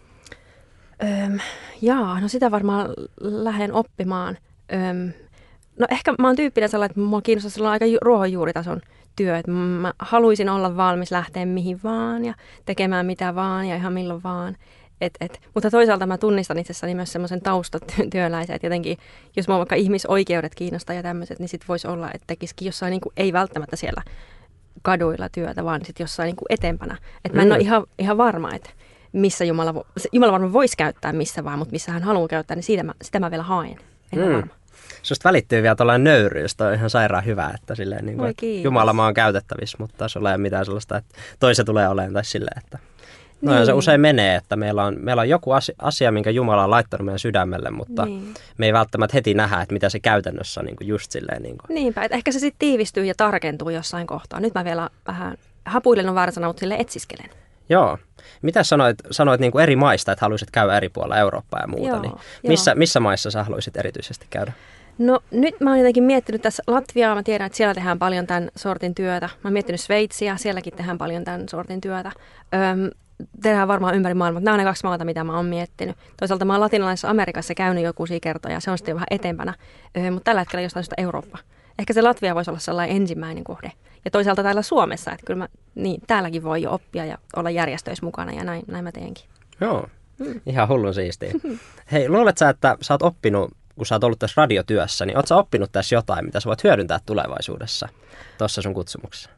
Öm, 1.03 1.39
jaa, 1.81 2.19
no 2.19 2.27
sitä 2.27 2.51
varmaan 2.51 2.89
lähden 3.21 3.73
oppimaan. 3.73 4.37
Öm, 4.73 5.13
no 5.79 5.87
ehkä 5.89 6.13
mä 6.19 6.27
oon 6.27 6.35
tyyppinen 6.35 6.69
sellainen, 6.69 6.91
että 6.91 7.01
mua 7.01 7.21
kiinnostaa 7.21 7.49
sellainen 7.49 7.85
aika 7.85 7.97
ruohonjuuritason 8.01 8.81
työ. 9.17 9.37
Että 9.37 9.51
mä 9.51 9.93
haluaisin 9.99 10.49
olla 10.49 10.77
valmis 10.77 11.11
lähteä 11.11 11.45
mihin 11.45 11.79
vaan 11.83 12.25
ja 12.25 12.33
tekemään 12.65 13.05
mitä 13.05 13.35
vaan 13.35 13.65
ja 13.65 13.75
ihan 13.75 13.93
milloin 13.93 14.23
vaan. 14.23 14.57
Et, 15.01 15.13
et. 15.21 15.41
Mutta 15.53 15.71
toisaalta 15.71 16.05
mä 16.05 16.17
tunnistan 16.17 16.59
itsessäni 16.59 16.95
myös 16.95 17.11
semmoisen 17.11 17.41
taustatyöläisen, 17.41 18.55
että 18.55 18.67
jotenkin, 18.67 18.97
jos 19.35 19.47
mua 19.47 19.57
vaikka 19.57 19.75
ihmisoikeudet 19.75 20.55
kiinnostaa 20.55 20.95
ja 20.95 21.03
tämmöiset, 21.03 21.39
niin 21.39 21.49
sit 21.49 21.67
voisi 21.67 21.87
olla, 21.87 22.07
että 22.13 22.27
tekisikin 22.27 22.65
jossain, 22.65 22.91
niin 22.91 23.01
kuin, 23.01 23.13
ei 23.17 23.33
välttämättä 23.33 23.75
siellä 23.75 24.01
kaduilla 24.81 25.29
työtä, 25.29 25.63
vaan 25.63 25.85
sitten 25.85 26.03
jossain 26.03 26.27
niin 26.27 26.35
kuin 26.35 26.45
etempänä. 26.49 26.97
Et 27.25 27.33
mä 27.33 27.41
en 27.41 27.47
mm. 27.47 27.51
ole 27.51 27.61
ihan, 27.61 27.83
ihan 27.99 28.17
varma, 28.17 28.53
että 28.53 28.69
missä 29.11 29.45
Jumala, 29.45 29.73
vo, 29.73 29.83
Jumala 30.11 30.31
varmaan 30.31 30.53
voisi 30.53 30.77
käyttää 30.77 31.13
missä 31.13 31.43
vaan, 31.43 31.59
mutta 31.59 31.71
missä 31.71 31.91
hän 31.91 32.03
haluaa 32.03 32.27
käyttää, 32.27 32.55
niin 32.55 32.63
siitä 32.63 32.83
mä, 32.83 32.93
sitä 33.01 33.19
mä 33.19 33.31
vielä 33.31 33.43
haen. 33.43 33.77
En 34.13 34.19
mm. 34.19 34.33
varma. 34.33 34.53
Susta 35.03 35.29
välittyy 35.29 35.63
vielä 35.63 35.75
tuollainen 35.75 36.03
nöyryys, 36.03 36.55
toi 36.55 36.67
on 36.67 36.73
ihan 36.73 36.89
sairaan 36.89 37.25
hyvä, 37.25 37.51
että, 37.55 37.75
silleen, 37.75 38.05
niin 38.05 38.17
kuin, 38.17 38.29
että 38.29 38.45
Jumala 38.45 38.93
maa 38.93 39.07
on 39.07 39.13
käytettävissä, 39.13 39.77
mutta 39.79 39.97
taas 39.97 40.17
ole 40.17 40.37
mitään 40.37 40.65
sellaista, 40.65 40.97
että 40.97 41.15
toisa 41.39 41.63
tulee 41.63 41.87
olemaan 41.87 42.13
tai 42.13 42.25
silleen, 42.25 42.63
että 42.63 42.79
No 43.41 43.53
niin. 43.53 43.65
se 43.65 43.73
usein 43.73 44.01
menee, 44.01 44.35
että 44.35 44.55
meillä 44.55 44.85
on, 44.85 44.97
meillä 44.99 45.21
on 45.21 45.29
joku 45.29 45.51
asia, 45.51 45.75
asia, 45.79 46.11
minkä 46.11 46.29
Jumala 46.29 46.63
on 46.63 46.71
laittanut 46.71 47.05
meidän 47.05 47.19
sydämelle, 47.19 47.71
mutta 47.71 48.05
niin. 48.05 48.33
me 48.57 48.65
ei 48.65 48.73
välttämättä 48.73 49.17
heti 49.17 49.33
nähdä, 49.33 49.61
että 49.61 49.73
mitä 49.73 49.89
se 49.89 49.99
käytännössä 49.99 50.61
on 50.61 50.65
niin 50.65 50.75
kuin 50.75 50.87
just 50.87 51.11
silleen. 51.11 51.43
Niin 51.43 51.57
kuin. 51.57 51.75
Niinpä, 51.75 52.03
että 52.03 52.15
ehkä 52.15 52.31
se 52.31 52.39
sitten 52.39 52.59
tiivistyy 52.59 53.05
ja 53.05 53.13
tarkentuu 53.17 53.69
jossain 53.69 54.07
kohtaa. 54.07 54.39
Nyt 54.39 54.53
mä 54.53 54.65
vielä 54.65 54.89
vähän 55.07 55.37
hapuilen 55.65 56.09
on 56.09 56.15
väärä 56.15 56.31
sana, 56.31 56.47
mutta 56.47 56.59
sille 56.59 56.75
etsiskelen. 56.79 57.29
Joo. 57.69 57.97
Mitä 58.41 58.63
sanoit, 58.63 58.95
sanoit 59.11 59.41
niin 59.41 59.51
kuin 59.51 59.63
eri 59.63 59.75
maista, 59.75 60.11
että 60.11 60.25
haluaisit 60.25 60.51
käydä 60.51 60.77
eri 60.77 60.89
puolilla 60.89 61.17
Eurooppaa 61.17 61.59
ja 61.59 61.67
muuta, 61.67 61.87
joo, 61.87 62.01
niin 62.01 62.13
missä, 62.47 62.75
missä 62.75 62.99
maissa 62.99 63.31
sä 63.31 63.43
haluaisit 63.43 63.77
erityisesti 63.77 64.27
käydä? 64.29 64.51
No 64.97 65.19
nyt 65.31 65.59
mä 65.59 65.69
oon 65.69 65.79
jotenkin 65.79 66.03
miettinyt 66.03 66.41
tässä 66.41 66.63
Latviaa, 66.67 67.15
mä 67.15 67.23
tiedän, 67.23 67.45
että 67.45 67.57
siellä 67.57 67.73
tehdään 67.73 67.99
paljon 67.99 68.27
tämän 68.27 68.49
sortin 68.55 68.95
työtä. 68.95 69.25
Mä 69.25 69.47
oon 69.47 69.53
miettinyt 69.53 69.81
Sveitsiä, 69.81 70.37
sielläkin 70.37 70.73
tehdään 70.73 70.97
paljon 70.97 71.23
tämän 71.23 71.49
sortin 71.49 71.81
työtä. 71.81 72.11
Öm, 72.53 72.89
tehdään 73.41 73.67
varmaan 73.67 73.95
ympäri 73.95 74.13
maailmaa, 74.13 74.41
nämä 74.41 74.53
on 74.53 74.59
ne 74.59 74.63
kaksi 74.63 74.83
maata, 74.83 75.05
mitä 75.05 75.23
mä 75.23 75.35
oon 75.35 75.45
miettinyt. 75.45 75.97
Toisaalta 76.19 76.45
mä 76.45 76.53
oon 76.53 76.61
latinalaisessa 76.61 77.09
Amerikassa 77.09 77.53
käynyt 77.55 77.83
joku 77.83 78.05
kertoja, 78.21 78.59
se 78.59 78.71
on 78.71 78.77
sitten 78.77 78.95
vähän 78.95 79.07
etempänä, 79.11 79.53
öö, 79.97 80.11
mutta 80.11 80.23
tällä 80.23 80.41
hetkellä 80.41 80.61
jostain 80.61 80.83
syystä 80.83 81.01
Eurooppa. 81.01 81.37
Ehkä 81.79 81.93
se 81.93 82.01
Latvia 82.01 82.35
voisi 82.35 82.51
olla 82.51 82.59
sellainen 82.59 82.95
ensimmäinen 82.95 83.43
kohde. 83.43 83.71
Ja 84.07 84.11
toisaalta 84.11 84.43
täällä 84.43 84.61
Suomessa, 84.61 85.11
että 85.11 85.25
kyllä 85.25 85.37
mä, 85.37 85.47
niin, 85.75 86.01
täälläkin 86.07 86.43
voi 86.43 86.61
jo 86.61 86.73
oppia 86.73 87.05
ja 87.05 87.17
olla 87.35 87.49
järjestöissä 87.49 88.05
mukana 88.05 88.31
ja 88.31 88.43
näin, 88.43 88.63
näin 88.67 88.83
mä 88.83 88.91
teenkin. 88.91 89.25
Joo, 89.61 89.87
mm. 90.19 90.41
ihan 90.45 90.67
hullun 90.67 90.93
siistiä. 90.93 91.31
Hei, 91.91 92.09
luulet 92.09 92.37
sä, 92.37 92.49
että 92.49 92.77
sä 92.81 92.93
oot 92.93 93.01
oppinut, 93.01 93.51
kun 93.75 93.85
sä 93.85 93.95
oot 93.95 94.03
ollut 94.03 94.19
tässä 94.19 94.41
radiotyössä, 94.41 95.05
niin 95.05 95.17
oot 95.17 95.27
sä 95.27 95.35
oppinut 95.35 95.71
tässä 95.71 95.95
jotain, 95.95 96.25
mitä 96.25 96.39
sä 96.39 96.47
voit 96.47 96.63
hyödyntää 96.63 96.99
tulevaisuudessa 97.05 97.89
tuossa 98.37 98.61
sun 98.61 98.73
kutsumuksessa? 98.73 99.29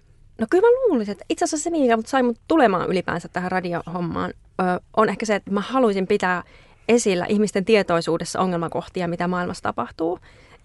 No 0.41 0.47
kyllä 0.49 0.67
mä 0.67 0.87
luulisin, 0.87 1.11
että 1.11 1.25
itse 1.29 1.45
asiassa 1.45 1.63
se, 1.63 1.69
mikä 1.69 1.97
mut 1.97 2.07
sai 2.07 2.23
mut 2.23 2.39
tulemaan 2.47 2.89
ylipäänsä 2.89 3.27
tähän 3.27 3.51
radiohommaan, 3.51 4.33
ö, 4.59 4.63
on 4.97 5.09
ehkä 5.09 5.25
se, 5.25 5.35
että 5.35 5.51
mä 5.51 5.61
haluaisin 5.61 6.07
pitää 6.07 6.43
esillä 6.87 7.25
ihmisten 7.29 7.65
tietoisuudessa 7.65 8.39
ongelmakohtia, 8.39 9.07
mitä 9.07 9.27
maailmassa 9.27 9.63
tapahtuu. 9.63 10.19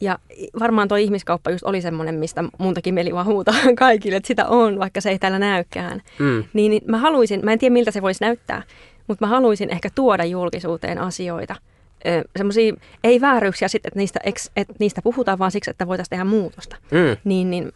Ja 0.04 0.18
varmaan 0.60 0.88
tuo 0.88 0.96
ihmiskauppa 0.96 1.50
just 1.50 1.64
oli 1.64 1.80
semmoinen, 1.80 2.14
mistä 2.14 2.44
muntakin 2.58 2.94
mieli 2.94 3.14
vaan 3.14 3.26
huutaa 3.26 3.54
kaikille, 3.78 4.16
että 4.16 4.26
sitä 4.26 4.46
on, 4.46 4.78
vaikka 4.78 5.00
se 5.00 5.10
ei 5.10 5.18
täällä 5.18 5.38
näykään. 5.38 6.02
Mm. 6.18 6.44
Niin, 6.52 6.70
niin 6.70 6.82
mä 6.86 6.98
haluaisin, 6.98 7.40
mä 7.44 7.52
en 7.52 7.58
tiedä 7.58 7.72
miltä 7.72 7.90
se 7.90 8.02
voisi 8.02 8.24
näyttää, 8.24 8.62
mutta 9.06 9.26
mä 9.26 9.28
haluaisin 9.28 9.70
ehkä 9.70 9.88
tuoda 9.94 10.24
julkisuuteen 10.24 10.98
asioita, 10.98 11.56
semmoisia, 12.36 12.74
ei 13.04 13.20
vääryyksiä 13.20 13.68
sitten, 13.68 13.88
että 13.88 13.98
niistä, 13.98 14.20
että 14.56 14.74
niistä 14.78 15.02
puhutaan 15.02 15.38
vaan 15.38 15.50
siksi, 15.50 15.70
että 15.70 15.86
voitaisiin 15.86 16.10
tehdä 16.10 16.24
muutosta. 16.24 16.76
Mm. 16.90 17.16
Niin, 17.24 17.50
niin, 17.50 17.72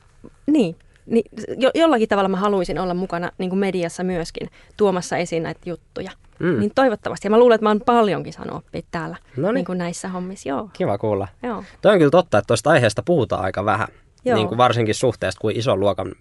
niin 0.46 0.76
niin 1.08 1.24
jo, 1.56 1.70
jollakin 1.74 2.08
tavalla 2.08 2.28
mä 2.28 2.36
haluaisin 2.36 2.78
olla 2.78 2.94
mukana 2.94 3.30
niin 3.38 3.50
kuin 3.50 3.58
mediassa 3.60 4.04
myöskin 4.04 4.50
tuomassa 4.76 5.16
esiin 5.16 5.42
näitä 5.42 5.60
juttuja. 5.66 6.10
Mm. 6.38 6.60
Niin 6.60 6.72
toivottavasti. 6.74 7.26
Ja 7.26 7.30
mä 7.30 7.38
luulen, 7.38 7.54
että 7.54 7.64
mä 7.64 7.70
oon 7.70 7.80
paljonkin 7.86 8.32
saanut 8.32 8.56
oppia 8.56 8.82
täällä 8.90 9.16
niin 9.52 9.64
kuin 9.64 9.78
näissä 9.78 10.08
hommissa. 10.08 10.48
Joo. 10.48 10.70
Kiva 10.72 10.98
kuulla. 10.98 11.28
Joo. 11.42 11.64
Toi 11.82 11.92
on 11.92 11.98
kyllä 11.98 12.10
totta, 12.10 12.38
että 12.38 12.46
tuosta 12.46 12.70
aiheesta 12.70 13.02
puhutaan 13.02 13.44
aika 13.44 13.64
vähän. 13.64 13.88
Niin 14.24 14.48
kuin 14.48 14.58
varsinkin 14.58 14.94
suhteesta, 14.94 15.40
kuin 15.40 15.56
ison, 15.56 15.80
luokan, 15.80 16.12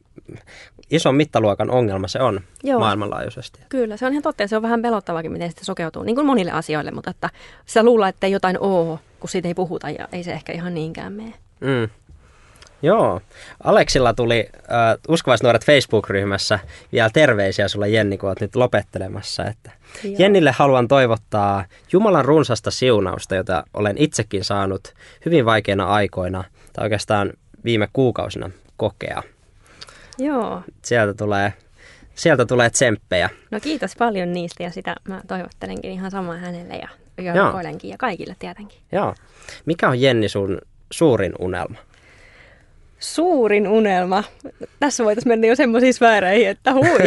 ison 0.89 1.15
mittaluokan 1.15 1.71
ongelma 1.71 2.07
se 2.07 2.19
on 2.19 2.39
Joo. 2.63 2.79
maailmanlaajuisesti. 2.79 3.59
Kyllä, 3.69 3.97
se 3.97 4.05
on 4.05 4.11
ihan 4.11 4.23
totta 4.23 4.43
ja 4.43 4.47
se 4.47 4.55
on 4.55 4.61
vähän 4.61 4.81
pelottavakin, 4.81 5.31
miten 5.31 5.51
se 5.51 5.65
sokeutuu 5.65 6.03
niin 6.03 6.15
kuin 6.15 6.27
monille 6.27 6.51
asioille, 6.51 6.91
mutta 6.91 7.11
että 7.11 7.29
sitä 7.65 7.83
luulla, 7.83 8.07
että 8.07 8.27
jotain 8.27 8.57
oo, 8.59 8.99
kun 9.19 9.29
siitä 9.29 9.47
ei 9.47 9.53
puhuta 9.53 9.89
ja 9.89 10.07
ei 10.11 10.23
se 10.23 10.33
ehkä 10.33 10.53
ihan 10.53 10.73
niinkään 10.73 11.13
mene. 11.13 11.33
Mm. 11.59 11.89
Joo. 12.81 13.21
Aleksilla 13.63 14.13
tuli 14.13 14.49
äh, 14.53 14.97
Uskovaisnuoret 15.07 15.65
Facebook-ryhmässä 15.65 16.59
vielä 16.91 17.09
terveisiä 17.13 17.67
sulle 17.67 17.89
Jenni, 17.89 18.17
kun 18.17 18.29
olet 18.29 18.41
nyt 18.41 18.55
lopettelemassa. 18.55 19.45
Että 19.45 19.71
Jennille 20.19 20.51
haluan 20.51 20.87
toivottaa 20.87 21.65
Jumalan 21.91 22.25
runsasta 22.25 22.71
siunausta, 22.71 23.35
jota 23.35 23.63
olen 23.73 23.95
itsekin 23.97 24.43
saanut 24.43 24.93
hyvin 25.25 25.45
vaikeina 25.45 25.85
aikoina, 25.85 26.43
tai 26.73 26.83
oikeastaan 26.83 27.33
viime 27.63 27.87
kuukausina 27.93 28.49
kokea. 28.77 29.23
Joo. 30.17 30.61
Sieltä 30.81 31.13
tulee, 31.13 31.53
sieltä 32.15 32.45
tulee 32.45 32.69
tsemppejä. 32.69 33.29
No 33.51 33.59
kiitos 33.59 33.95
paljon 33.95 34.33
niistä 34.33 34.63
ja 34.63 34.71
sitä 34.71 34.95
mä 35.07 35.21
toivottelenkin 35.27 35.91
ihan 35.91 36.11
samaa 36.11 36.37
hänelle 36.37 36.75
ja, 36.75 36.89
ja 37.17 37.35
ja 37.83 37.97
kaikille 37.97 38.35
tietenkin. 38.39 38.79
Joo. 38.91 39.15
Mikä 39.65 39.89
on 39.89 40.01
Jenni 40.01 40.29
sun 40.29 40.61
suurin 40.91 41.33
unelma? 41.39 41.77
Suurin 42.99 43.67
unelma. 43.67 44.23
Tässä 44.79 45.03
voitaisiin 45.03 45.31
mennä 45.31 45.47
jo 45.47 45.55
semmoisiin 45.55 45.93
sfääreihin, 45.93 46.49
että 46.49 46.73
hui. 46.73 46.97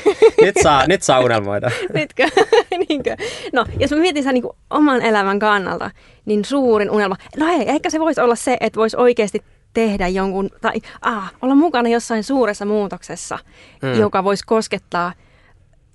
nyt, 0.44 0.54
saa, 0.62 0.86
nyt 0.86 1.02
saa 1.02 1.20
unelmoida. 1.20 1.70
Nytkö? 1.94 2.28
Niinkö? 2.88 3.16
No, 3.52 3.66
jos 3.78 3.90
mä 3.90 3.96
mietin 3.96 4.22
sen 4.22 4.34
niin 4.34 4.44
oman 4.70 5.02
elämän 5.02 5.38
kannalta, 5.38 5.90
niin 6.24 6.44
suurin 6.44 6.90
unelma. 6.90 7.16
No 7.36 7.48
ei, 7.48 7.68
ehkä 7.68 7.90
se 7.90 8.00
voisi 8.00 8.20
olla 8.20 8.34
se, 8.34 8.56
että 8.60 8.80
voisi 8.80 8.96
oikeasti 8.96 9.42
tehdä 9.74 10.08
jonkun, 10.08 10.50
tai 10.60 10.80
ah, 11.00 11.34
olla 11.42 11.54
mukana 11.54 11.88
jossain 11.88 12.24
suuressa 12.24 12.64
muutoksessa, 12.64 13.38
mm. 13.82 14.00
joka 14.00 14.24
voisi 14.24 14.44
koskettaa 14.46 15.12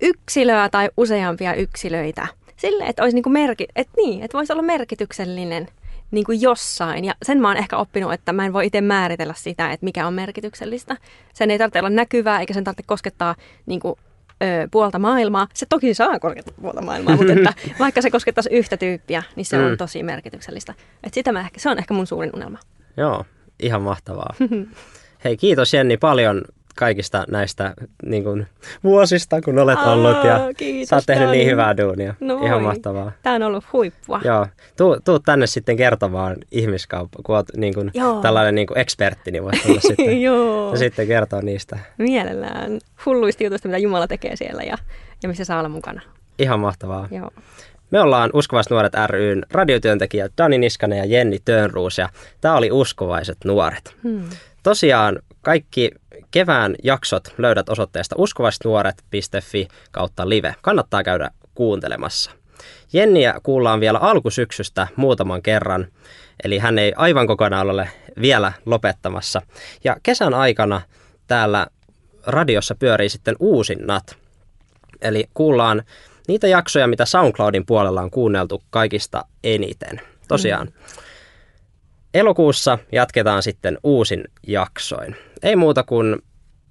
yksilöä 0.02 0.68
tai 0.68 0.88
useampia 0.96 1.54
yksilöitä. 1.54 2.26
Sille, 2.56 2.84
että 2.84 3.02
olisi 3.02 3.14
niin 3.14 3.22
kuin 3.22 3.32
merki, 3.32 3.66
että 3.76 3.92
niin, 3.96 4.22
että 4.22 4.38
voisi 4.38 4.52
olla 4.52 4.62
merkityksellinen– 4.62 5.68
niin 6.14 6.24
kuin 6.24 6.40
jossain. 6.40 7.04
Ja 7.04 7.14
sen 7.22 7.40
mä 7.40 7.48
oon 7.48 7.56
ehkä 7.56 7.76
oppinut, 7.76 8.12
että 8.12 8.32
mä 8.32 8.46
en 8.46 8.52
voi 8.52 8.66
itse 8.66 8.80
määritellä 8.80 9.34
sitä, 9.36 9.72
että 9.72 9.84
mikä 9.84 10.06
on 10.06 10.14
merkityksellistä. 10.14 10.96
Sen 11.34 11.50
ei 11.50 11.58
tarvitse 11.58 11.78
olla 11.78 11.90
näkyvää, 11.90 12.40
eikä 12.40 12.54
sen 12.54 12.64
tarvitse 12.64 12.82
koskettaa 12.86 13.34
niin 13.66 13.80
kuin, 13.80 13.94
ö, 14.42 14.68
puolta 14.70 14.98
maailmaa. 14.98 15.48
Se 15.54 15.66
toki 15.68 15.94
saa 15.94 16.18
koskettaa 16.18 16.54
puolta 16.62 16.82
maailmaa, 16.82 17.16
mutta 17.16 17.32
että 17.32 17.52
vaikka 17.78 18.02
se 18.02 18.10
koskettaisi 18.10 18.50
yhtä 18.52 18.76
tyyppiä, 18.76 19.22
niin 19.36 19.44
se 19.46 19.58
mm. 19.58 19.64
on 19.64 19.76
tosi 19.76 20.02
merkityksellistä. 20.02 20.74
Et 21.04 21.14
sitä 21.14 21.32
mä 21.32 21.40
ehkä, 21.40 21.60
se 21.60 21.70
on 21.70 21.78
ehkä 21.78 21.94
mun 21.94 22.06
suurin 22.06 22.30
unelma. 22.34 22.58
Joo, 22.96 23.24
ihan 23.60 23.82
mahtavaa. 23.82 24.34
Hei, 25.24 25.36
kiitos 25.36 25.74
Jenni 25.74 25.96
paljon 25.96 26.42
kaikista 26.78 27.24
näistä 27.28 27.74
niin 28.04 28.24
kuin, 28.24 28.46
vuosista, 28.84 29.40
kun 29.40 29.58
olet 29.58 29.78
Aa, 29.78 29.92
ollut 29.92 30.24
ja 30.24 30.40
kiitos, 30.56 30.88
sä 30.88 30.96
oot 30.96 31.06
tehnyt 31.06 31.30
niin 31.30 31.46
hyvää 31.46 31.76
duunia. 31.76 32.14
No 32.20 32.38
Ihan 32.38 32.54
voi. 32.54 32.62
mahtavaa. 32.62 33.12
Tämä 33.22 33.36
on 33.36 33.42
ollut 33.42 33.64
huippua. 33.72 34.20
Joo. 34.24 34.46
Tuu, 34.76 34.96
tuu 35.04 35.18
tänne 35.18 35.46
sitten 35.46 35.76
kertomaan 35.76 36.36
ihmiskauppa, 36.50 37.18
kun 37.22 37.36
oot 37.36 37.46
niin 37.56 37.74
kuin, 37.74 37.92
tällainen 38.22 38.54
niin 38.54 38.66
kuin 38.66 38.78
ekspertti, 38.78 39.30
niin 39.30 39.44
voit 39.44 39.62
tulla 39.62 39.80
sitten, 39.88 40.22
Joo. 40.22 40.70
ja 40.70 40.78
sitten 40.78 41.06
kertoa 41.06 41.40
niistä. 41.42 41.78
Mielellään 41.98 42.78
hulluista 43.06 43.44
jutuista, 43.44 43.68
mitä 43.68 43.78
Jumala 43.78 44.06
tekee 44.08 44.36
siellä 44.36 44.62
ja, 44.62 44.78
ja 45.22 45.28
missä 45.28 45.44
saa 45.44 45.58
olla 45.58 45.68
mukana. 45.68 46.00
Ihan 46.38 46.60
mahtavaa. 46.60 47.08
Joo. 47.10 47.30
Me 47.90 48.00
ollaan 48.00 48.30
Uskovaiset 48.32 48.70
nuoret 48.70 48.92
ryn 49.06 49.42
radiotyöntekijät 49.50 50.32
Dani 50.38 50.58
Niskanen 50.58 50.98
ja 50.98 51.04
Jenni 51.04 51.38
Tönruus 51.44 51.98
ja 51.98 52.08
tämä 52.40 52.56
oli 52.56 52.70
Uskovaiset 52.72 53.36
nuoret. 53.44 53.94
Hmm. 54.02 54.24
Tosiaan 54.64 55.18
kaikki 55.42 55.90
kevään 56.30 56.74
jaksot 56.82 57.34
löydät 57.38 57.68
osoitteesta 57.68 58.14
uskovaisnuoret.fi 58.18 59.68
kautta 59.90 60.28
live. 60.28 60.54
Kannattaa 60.62 61.02
käydä 61.02 61.30
kuuntelemassa. 61.54 62.30
Jenniä 62.92 63.34
kuullaan 63.42 63.80
vielä 63.80 63.98
alkusyksystä 63.98 64.86
muutaman 64.96 65.42
kerran, 65.42 65.86
eli 66.44 66.58
hän 66.58 66.78
ei 66.78 66.92
aivan 66.96 67.26
kokonaan 67.26 67.70
ole 67.70 67.88
vielä 68.20 68.52
lopettamassa. 68.66 69.42
Ja 69.84 69.96
kesän 70.02 70.34
aikana 70.34 70.80
täällä 71.26 71.66
radiossa 72.26 72.74
pyörii 72.74 73.08
sitten 73.08 73.36
uusinnat. 73.38 74.16
Eli 75.02 75.24
kuullaan 75.34 75.82
niitä 76.28 76.48
jaksoja, 76.48 76.86
mitä 76.86 77.04
SoundCloudin 77.04 77.66
puolella 77.66 78.02
on 78.02 78.10
kuunneltu 78.10 78.62
kaikista 78.70 79.24
eniten. 79.44 80.00
Tosiaan. 80.28 80.66
Mm. 80.66 81.03
Elokuussa 82.14 82.78
jatketaan 82.92 83.42
sitten 83.42 83.78
uusin 83.84 84.24
jaksoin. 84.46 85.16
Ei 85.42 85.56
muuta 85.56 85.82
kuin 85.82 86.22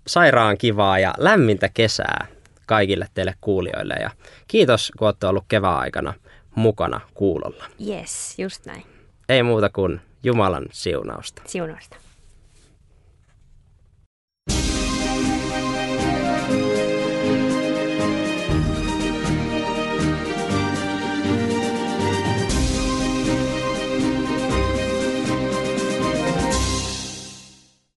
sairaan 0.08 0.58
kivaa 0.58 1.00
ja 1.00 1.14
lämmintä 1.18 1.70
kesää 1.74 2.28
kaikille 2.66 3.08
teille 3.14 3.34
kuulijoille. 3.42 3.94
Ja 3.94 4.10
kiitos, 4.48 4.92
kun 5.00 5.08
olette 5.08 5.28
ollut 5.28 5.46
kevään 5.48 5.78
aikana 5.78 6.14
mukana 6.56 7.02
kuulolla. 7.14 7.66
Yes, 7.88 8.40
just 8.40 8.66
näin. 8.66 8.84
Ei 9.30 9.44
muuta 9.44 9.70
kuin 9.70 10.02
Jumalan 10.24 10.66
siunausta. 10.72 11.42
Siunausta. 11.46 11.98